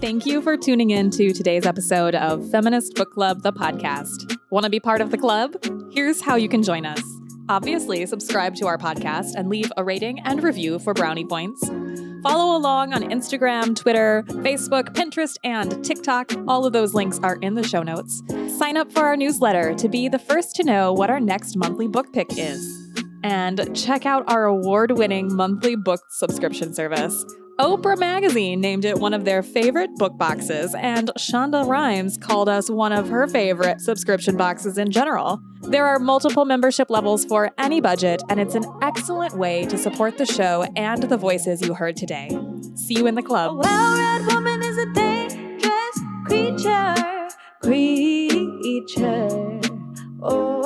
Thank 0.00 0.26
you 0.26 0.42
for 0.42 0.56
tuning 0.56 0.90
in 0.90 1.10
to 1.12 1.32
today's 1.32 1.64
episode 1.64 2.14
of 2.14 2.50
Feminist 2.50 2.94
Book 2.94 3.12
Club, 3.12 3.42
the 3.42 3.52
podcast. 3.52 4.36
Want 4.50 4.64
to 4.64 4.70
be 4.70 4.80
part 4.80 5.00
of 5.00 5.10
the 5.10 5.16
club? 5.16 5.54
Here's 5.92 6.20
how 6.20 6.34
you 6.34 6.48
can 6.48 6.62
join 6.62 6.84
us. 6.84 7.02
Obviously, 7.48 8.04
subscribe 8.06 8.54
to 8.56 8.66
our 8.66 8.76
podcast 8.76 9.34
and 9.36 9.48
leave 9.48 9.72
a 9.76 9.84
rating 9.84 10.20
and 10.20 10.42
review 10.42 10.78
for 10.78 10.92
brownie 10.92 11.24
points. 11.24 11.66
Follow 12.22 12.56
along 12.56 12.92
on 12.94 13.02
Instagram, 13.02 13.76
Twitter, 13.76 14.24
Facebook, 14.28 14.94
Pinterest, 14.94 15.36
and 15.44 15.84
TikTok. 15.84 16.32
All 16.48 16.66
of 16.66 16.72
those 16.72 16.94
links 16.94 17.20
are 17.22 17.36
in 17.36 17.54
the 17.54 17.66
show 17.66 17.82
notes. 17.82 18.22
Sign 18.58 18.76
up 18.76 18.90
for 18.90 19.00
our 19.00 19.16
newsletter 19.16 19.74
to 19.74 19.88
be 19.88 20.08
the 20.08 20.18
first 20.18 20.56
to 20.56 20.64
know 20.64 20.92
what 20.92 21.10
our 21.10 21.20
next 21.20 21.56
monthly 21.56 21.86
book 21.86 22.12
pick 22.12 22.38
is. 22.38 22.83
And 23.24 23.74
check 23.74 24.04
out 24.06 24.30
our 24.30 24.44
award 24.44 24.92
winning 24.92 25.34
monthly 25.34 25.74
book 25.76 26.02
subscription 26.10 26.74
service. 26.74 27.24
Oprah 27.58 27.96
Magazine 27.96 28.60
named 28.60 28.84
it 28.84 28.98
one 28.98 29.14
of 29.14 29.24
their 29.24 29.42
favorite 29.42 29.88
book 29.94 30.18
boxes, 30.18 30.74
and 30.74 31.10
Shonda 31.16 31.66
Rhimes 31.66 32.18
called 32.18 32.48
us 32.48 32.68
one 32.68 32.92
of 32.92 33.08
her 33.08 33.26
favorite 33.28 33.80
subscription 33.80 34.36
boxes 34.36 34.76
in 34.76 34.90
general. 34.90 35.40
There 35.62 35.86
are 35.86 36.00
multiple 36.00 36.44
membership 36.44 36.90
levels 36.90 37.24
for 37.24 37.52
any 37.56 37.80
budget, 37.80 38.22
and 38.28 38.40
it's 38.40 38.56
an 38.56 38.64
excellent 38.82 39.38
way 39.38 39.64
to 39.66 39.78
support 39.78 40.18
the 40.18 40.26
show 40.26 40.66
and 40.76 41.04
the 41.04 41.16
voices 41.16 41.62
you 41.62 41.74
heard 41.74 41.96
today. 41.96 42.28
See 42.74 42.94
you 42.94 43.06
in 43.06 43.14
the 43.14 43.22
club. 43.22 43.56
Well-read 43.56 44.26
woman 44.34 44.62
is 44.62 44.76
a 44.76 44.86
dangerous 44.92 46.00
creature, 46.26 47.28
creature. 47.62 49.60
Oh. 50.20 50.63